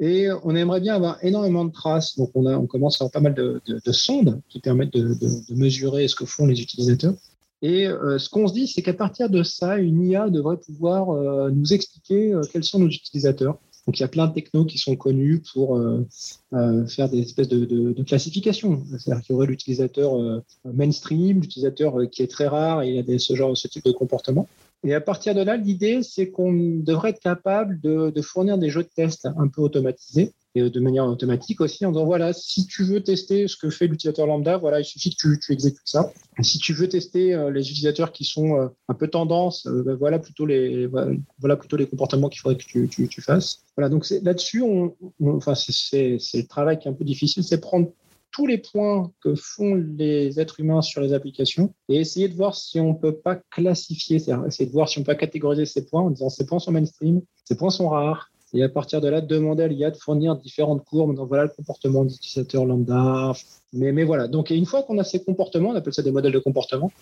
Et 0.00 0.28
on 0.42 0.56
aimerait 0.56 0.80
bien 0.80 0.96
avoir 0.96 1.22
énormément 1.24 1.64
de 1.64 1.70
traces. 1.70 2.16
Donc, 2.16 2.30
on, 2.34 2.46
a, 2.46 2.56
on 2.56 2.66
commence 2.66 3.00
à 3.00 3.04
avoir 3.04 3.12
pas 3.12 3.20
mal 3.20 3.34
de, 3.34 3.60
de, 3.66 3.80
de 3.84 3.92
sondes 3.92 4.40
qui 4.48 4.58
permettent 4.58 4.92
de, 4.92 5.16
mesurer 5.54 6.08
ce 6.08 6.16
que 6.16 6.24
font 6.24 6.46
les 6.46 6.60
utilisateurs. 6.60 7.14
Et 7.62 7.86
euh, 7.86 8.18
ce 8.18 8.28
qu'on 8.28 8.48
se 8.48 8.52
dit, 8.52 8.66
c'est 8.66 8.82
qu'à 8.82 8.94
partir 8.94 9.30
de 9.30 9.42
ça, 9.42 9.78
une 9.78 10.04
IA 10.04 10.28
devrait 10.28 10.58
pouvoir 10.58 11.10
euh, 11.10 11.50
nous 11.50 11.72
expliquer 11.72 12.34
quels 12.52 12.64
sont 12.64 12.80
nos 12.80 12.88
utilisateurs. 12.88 13.58
Donc 13.86 13.98
il 13.98 14.00
y 14.00 14.04
a 14.04 14.08
plein 14.08 14.26
de 14.26 14.32
technos 14.32 14.64
qui 14.64 14.78
sont 14.78 14.96
connus 14.96 15.42
pour 15.52 15.76
euh, 15.76 16.06
euh, 16.54 16.86
faire 16.86 17.08
des 17.08 17.20
espèces 17.20 17.48
de, 17.48 17.64
de, 17.64 18.02
classifications. 18.02 18.82
C'est-à-dire 18.98 19.22
qu'il 19.22 19.34
y 19.34 19.36
aurait 19.36 19.46
l'utilisateur 19.46 20.18
euh, 20.18 20.42
mainstream, 20.64 21.40
l'utilisateur 21.40 21.96
qui 22.10 22.22
est 22.22 22.30
très 22.30 22.46
rare 22.46 22.82
et 22.82 22.88
il 22.88 22.94
y 22.94 22.98
a 22.98 23.02
des, 23.02 23.18
ce 23.18 23.34
genre, 23.34 23.56
ce 23.56 23.68
type 23.68 23.84
de 23.84 23.92
comportement. 23.92 24.48
Et 24.84 24.94
à 24.94 25.00
partir 25.00 25.34
de 25.34 25.42
là, 25.42 25.56
l'idée, 25.56 26.02
c'est 26.02 26.30
qu'on 26.30 26.52
devrait 26.52 27.10
être 27.10 27.20
capable 27.20 27.80
de, 27.80 28.10
de, 28.10 28.22
fournir 28.22 28.58
des 28.58 28.70
jeux 28.70 28.82
de 28.82 28.90
test 28.94 29.28
un 29.36 29.48
peu 29.48 29.62
automatisés 29.62 30.32
et 30.54 30.70
de 30.70 30.80
manière 30.80 31.06
automatique 31.06 31.60
aussi 31.60 31.84
en 31.84 31.90
disant 31.90 32.04
voilà, 32.04 32.32
si 32.32 32.66
tu 32.66 32.84
veux 32.84 33.02
tester 33.02 33.48
ce 33.48 33.56
que 33.56 33.70
fait 33.70 33.86
l'utilisateur 33.86 34.26
lambda, 34.26 34.56
voilà, 34.56 34.80
il 34.80 34.84
suffit 34.84 35.10
que 35.10 35.16
tu, 35.16 35.38
tu 35.40 35.52
exécutes 35.52 35.80
ça. 35.86 36.12
Si 36.42 36.58
tu 36.58 36.72
veux 36.72 36.88
tester 36.88 37.34
euh, 37.34 37.50
les 37.50 37.62
utilisateurs 37.62 38.12
qui 38.12 38.24
sont 38.24 38.60
euh, 38.60 38.68
un 38.88 38.94
peu 38.94 39.08
tendance, 39.08 39.66
euh, 39.66 39.82
ben 39.82 39.94
voilà 39.94 40.18
plutôt 40.18 40.46
les 40.46 40.86
voilà 40.86 41.56
plutôt 41.56 41.76
les 41.76 41.86
comportements 41.86 42.28
qu'il 42.28 42.40
faudrait 42.40 42.56
que 42.56 42.64
tu, 42.64 42.88
tu, 42.88 43.08
tu 43.08 43.20
fasses. 43.20 43.64
Voilà, 43.76 43.88
donc 43.88 44.08
là-dessus, 44.22 44.62
on, 44.62 44.94
enfin 45.24 45.54
c'est 45.54 46.18
le 46.34 46.46
travail 46.46 46.78
qui 46.78 46.86
est 46.86 46.90
un 46.90 46.94
peu 46.94 47.04
difficile, 47.04 47.42
c'est 47.42 47.60
prendre 47.60 47.90
tous 48.30 48.46
les 48.46 48.58
points 48.58 49.12
que 49.20 49.36
font 49.36 49.74
les 49.74 50.40
êtres 50.40 50.58
humains 50.58 50.82
sur 50.82 51.00
les 51.00 51.12
applications 51.12 51.72
et 51.88 52.00
essayer 52.00 52.28
de 52.28 52.34
voir 52.34 52.56
si 52.56 52.80
on 52.80 52.92
peut 52.92 53.14
pas 53.14 53.36
classifier, 53.36 54.18
c'est-à-dire 54.18 54.46
essayer 54.46 54.66
de 54.66 54.72
voir 54.72 54.88
si 54.88 54.98
on 54.98 55.04
peut 55.04 55.14
catégoriser 55.14 55.66
ces 55.66 55.86
points 55.86 56.02
en 56.02 56.10
disant 56.10 56.30
ces 56.30 56.44
points 56.44 56.58
sont 56.58 56.72
mainstream, 56.72 57.22
ces 57.44 57.56
points 57.56 57.70
sont 57.70 57.88
rares, 57.88 58.32
et 58.54 58.62
à 58.62 58.68
partir 58.68 59.00
de 59.00 59.08
là, 59.08 59.20
demander 59.20 59.64
à 59.64 59.68
l'IA 59.68 59.90
de 59.90 59.96
fournir 59.96 60.36
différentes 60.36 60.84
courbes. 60.84 61.14
Donc 61.14 61.28
voilà 61.28 61.44
le 61.44 61.50
comportement 61.50 62.04
d'utilisateur 62.04 62.64
lambda. 62.64 63.32
Mais, 63.72 63.90
mais 63.90 64.04
voilà. 64.04 64.28
Donc 64.28 64.50
une 64.50 64.64
fois 64.64 64.84
qu'on 64.84 64.96
a 64.98 65.04
ces 65.04 65.24
comportements, 65.24 65.70
on 65.70 65.74
appelle 65.74 65.92
ça 65.92 66.02
des 66.02 66.12
modèles 66.12 66.32
de 66.32 66.38
comportement, 66.38 66.92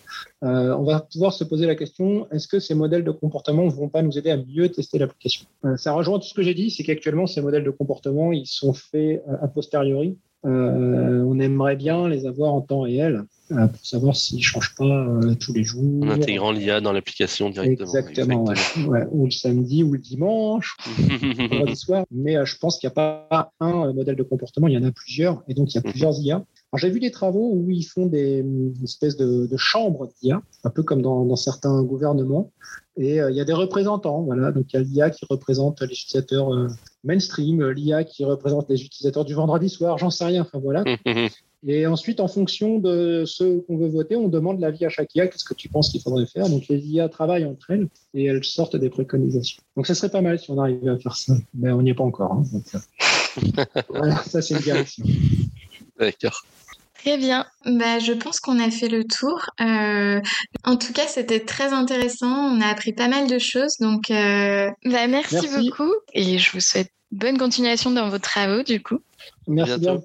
euh, 0.43 0.75
on 0.75 0.83
va 0.83 0.99
pouvoir 1.01 1.31
se 1.31 1.43
poser 1.43 1.67
la 1.67 1.75
question 1.75 2.27
est-ce 2.31 2.47
que 2.47 2.59
ces 2.59 2.73
modèles 2.73 3.03
de 3.03 3.11
comportement 3.11 3.65
ne 3.65 3.69
vont 3.69 3.89
pas 3.89 4.01
nous 4.01 4.17
aider 4.17 4.31
à 4.31 4.37
mieux 4.37 4.69
tester 4.69 4.97
l'application? 4.97 5.45
Euh, 5.65 5.77
Ça 5.77 5.93
rejoint 5.93 6.17
tout 6.17 6.27
ce 6.27 6.33
que 6.33 6.41
j'ai 6.41 6.55
dit, 6.55 6.71
c'est 6.71 6.83
qu'actuellement 6.83 7.27
ces 7.27 7.41
modèles 7.41 7.63
de 7.63 7.69
comportement 7.69 8.31
ils 8.31 8.47
sont 8.47 8.73
faits 8.73 9.23
euh, 9.29 9.37
a 9.41 9.47
posteriori. 9.47 10.17
On 10.45 11.39
aimerait 11.39 11.77
bien 11.77 12.09
les 12.09 12.25
avoir 12.25 12.53
en 12.53 12.59
temps 12.59 12.81
réel 12.81 13.23
pour 13.67 13.85
savoir 13.85 14.15
s'ils 14.15 14.37
ne 14.37 14.43
changent 14.43 14.75
pas 14.75 14.85
euh, 14.85 15.35
tous 15.35 15.53
les 15.53 15.63
jours. 15.63 16.03
En 16.03 16.09
intégrant 16.09 16.51
l'IA 16.51 16.81
dans 16.81 16.91
l'application 16.91 17.49
directement. 17.49 17.87
Exactement, 17.87 18.51
exactement. 18.51 18.87
Ouais. 18.87 18.99
Ouais. 18.99 19.07
ou 19.11 19.25
le 19.25 19.31
samedi 19.31 19.83
ou 19.83 19.93
le 19.93 19.99
dimanche, 19.99 20.77
ou 20.87 21.01
le 21.65 21.75
soir. 21.75 22.05
Mais 22.11 22.37
euh, 22.37 22.45
je 22.45 22.57
pense 22.57 22.77
qu'il 22.77 22.87
n'y 22.87 22.91
a 22.91 23.27
pas 23.29 23.53
un 23.59 23.93
modèle 23.93 24.15
de 24.15 24.23
comportement, 24.23 24.67
il 24.67 24.73
y 24.73 24.77
en 24.77 24.83
a 24.83 24.91
plusieurs, 24.91 25.43
et 25.47 25.53
donc 25.53 25.73
il 25.73 25.75
y 25.75 25.79
a 25.79 25.81
plusieurs 25.81 26.19
IA. 26.19 26.43
J'ai 26.75 26.89
vu 26.89 26.99
des 26.99 27.11
travaux 27.11 27.51
où 27.53 27.69
ils 27.69 27.83
font 27.83 28.07
des 28.07 28.39
une 28.39 28.73
espèces 28.83 29.15
de, 29.15 29.45
de 29.45 29.57
chambres 29.57 30.09
d'IA, 30.21 30.41
un 30.63 30.69
peu 30.71 30.81
comme 30.81 31.03
dans, 31.03 31.23
dans 31.23 31.35
certains 31.35 31.83
gouvernements, 31.83 32.51
et 32.97 33.21
euh, 33.21 33.31
il 33.31 33.37
y 33.37 33.41
a 33.41 33.45
des 33.45 33.53
représentants. 33.53 34.23
Voilà, 34.23 34.51
donc 34.51 34.73
il 34.73 34.77
y 34.77 34.79
a 34.79 34.83
l'IA 34.83 35.09
qui 35.09 35.25
représente 35.29 35.81
les 35.81 35.93
utilisateurs 35.93 36.53
euh, 36.53 36.67
mainstream, 37.03 37.69
l'IA 37.69 38.03
qui 38.03 38.25
représente 38.25 38.69
les 38.69 38.83
utilisateurs 38.83 39.25
du 39.25 39.33
vendredi 39.33 39.69
soir, 39.69 39.97
j'en 39.97 40.09
sais 40.09 40.25
rien. 40.25 40.41
Enfin 40.41 40.59
voilà. 40.59 40.83
Et 41.65 41.87
ensuite, 41.87 42.19
en 42.19 42.27
fonction 42.27 42.77
de 42.77 43.23
ce 43.25 43.59
qu'on 43.61 43.77
veut 43.77 43.87
voter, 43.87 44.15
on 44.15 44.27
demande 44.27 44.59
l'avis 44.59 44.85
à 44.85 44.89
chaque 44.89 45.15
IA. 45.15 45.27
Qu'est-ce 45.27 45.45
que 45.45 45.53
tu 45.53 45.69
penses 45.69 45.89
qu'il 45.91 46.01
faudrait 46.01 46.25
faire 46.25 46.49
Donc, 46.49 46.67
les 46.67 46.79
IA 46.87 47.07
travaillent 47.07 47.45
entre 47.45 47.71
elles 47.71 47.87
et 48.13 48.25
elles 48.25 48.43
sortent 48.43 48.75
des 48.75 48.89
préconisations. 48.89 49.61
Donc, 49.77 49.87
ça 49.87 49.95
serait 49.95 50.09
pas 50.09 50.21
mal 50.21 50.39
si 50.39 50.51
on 50.51 50.59
arrivait 50.59 50.89
à 50.89 50.97
faire 50.97 51.15
ça. 51.15 51.33
Mais 51.53 51.71
on 51.71 51.81
n'y 51.81 51.91
est 51.91 51.95
pas 51.95 52.03
encore. 52.03 52.33
Hein, 52.33 52.43
donc, 52.51 52.65
euh, 52.75 53.81
voilà, 53.89 54.17
ça, 54.23 54.41
c'est 54.41 54.55
une 54.55 54.61
direction. 54.61 55.05
D'accord. 55.97 56.43
Très 57.03 57.17
bien. 57.17 57.45
Bah, 57.65 57.99
je 57.99 58.13
pense 58.13 58.39
qu'on 58.39 58.59
a 58.59 58.69
fait 58.69 58.87
le 58.87 59.03
tour. 59.05 59.49
Euh, 59.61 60.21
en 60.63 60.77
tout 60.77 60.93
cas, 60.93 61.07
c'était 61.07 61.41
très 61.41 61.73
intéressant. 61.73 62.27
On 62.27 62.61
a 62.61 62.67
appris 62.67 62.93
pas 62.93 63.07
mal 63.07 63.27
de 63.27 63.39
choses. 63.39 63.77
Donc, 63.79 64.09
euh, 64.11 64.69
bah, 64.85 65.07
merci, 65.07 65.35
merci, 65.35 65.49
beaucoup. 65.57 65.91
Et 66.13 66.37
je 66.37 66.51
vous 66.51 66.61
souhaite 66.61 66.89
bonne 67.11 67.37
continuation 67.37 67.91
dans 67.91 68.09
vos 68.09 68.19
travaux, 68.19 68.63
du 68.63 68.81
coup. 68.81 68.99
Merci 69.47 69.79
bien. 69.79 70.01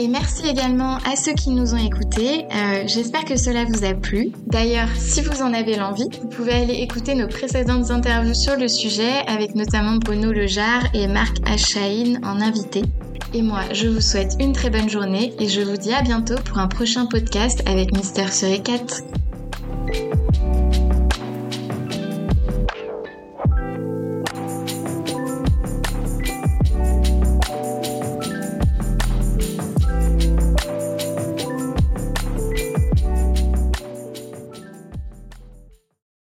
Et 0.00 0.08
merci 0.08 0.46
également 0.46 0.96
à 0.96 1.14
ceux 1.14 1.34
qui 1.34 1.50
nous 1.50 1.74
ont 1.74 1.76
écoutés. 1.76 2.46
Euh, 2.54 2.84
J'espère 2.86 3.26
que 3.26 3.36
cela 3.36 3.66
vous 3.66 3.84
a 3.84 3.92
plu. 3.92 4.32
D'ailleurs, 4.46 4.88
si 4.96 5.20
vous 5.20 5.42
en 5.42 5.52
avez 5.52 5.76
l'envie, 5.76 6.08
vous 6.22 6.28
pouvez 6.28 6.52
aller 6.54 6.72
écouter 6.76 7.14
nos 7.14 7.28
précédentes 7.28 7.90
interviews 7.90 8.32
sur 8.32 8.56
le 8.56 8.66
sujet 8.66 9.12
avec 9.26 9.54
notamment 9.54 9.96
Bruno 9.96 10.32
Lejar 10.32 10.84
et 10.94 11.06
Marc 11.06 11.36
Achaïn 11.46 12.18
en 12.24 12.40
invité. 12.40 12.80
Et 13.34 13.42
moi, 13.42 13.60
je 13.74 13.88
vous 13.88 14.00
souhaite 14.00 14.36
une 14.40 14.54
très 14.54 14.70
bonne 14.70 14.88
journée 14.88 15.34
et 15.38 15.48
je 15.48 15.60
vous 15.60 15.76
dis 15.76 15.92
à 15.92 16.00
bientôt 16.00 16.36
pour 16.46 16.56
un 16.56 16.68
prochain 16.68 17.04
podcast 17.04 17.62
avec 17.66 17.92
Mister 17.92 18.32
Suricat. 18.32 18.86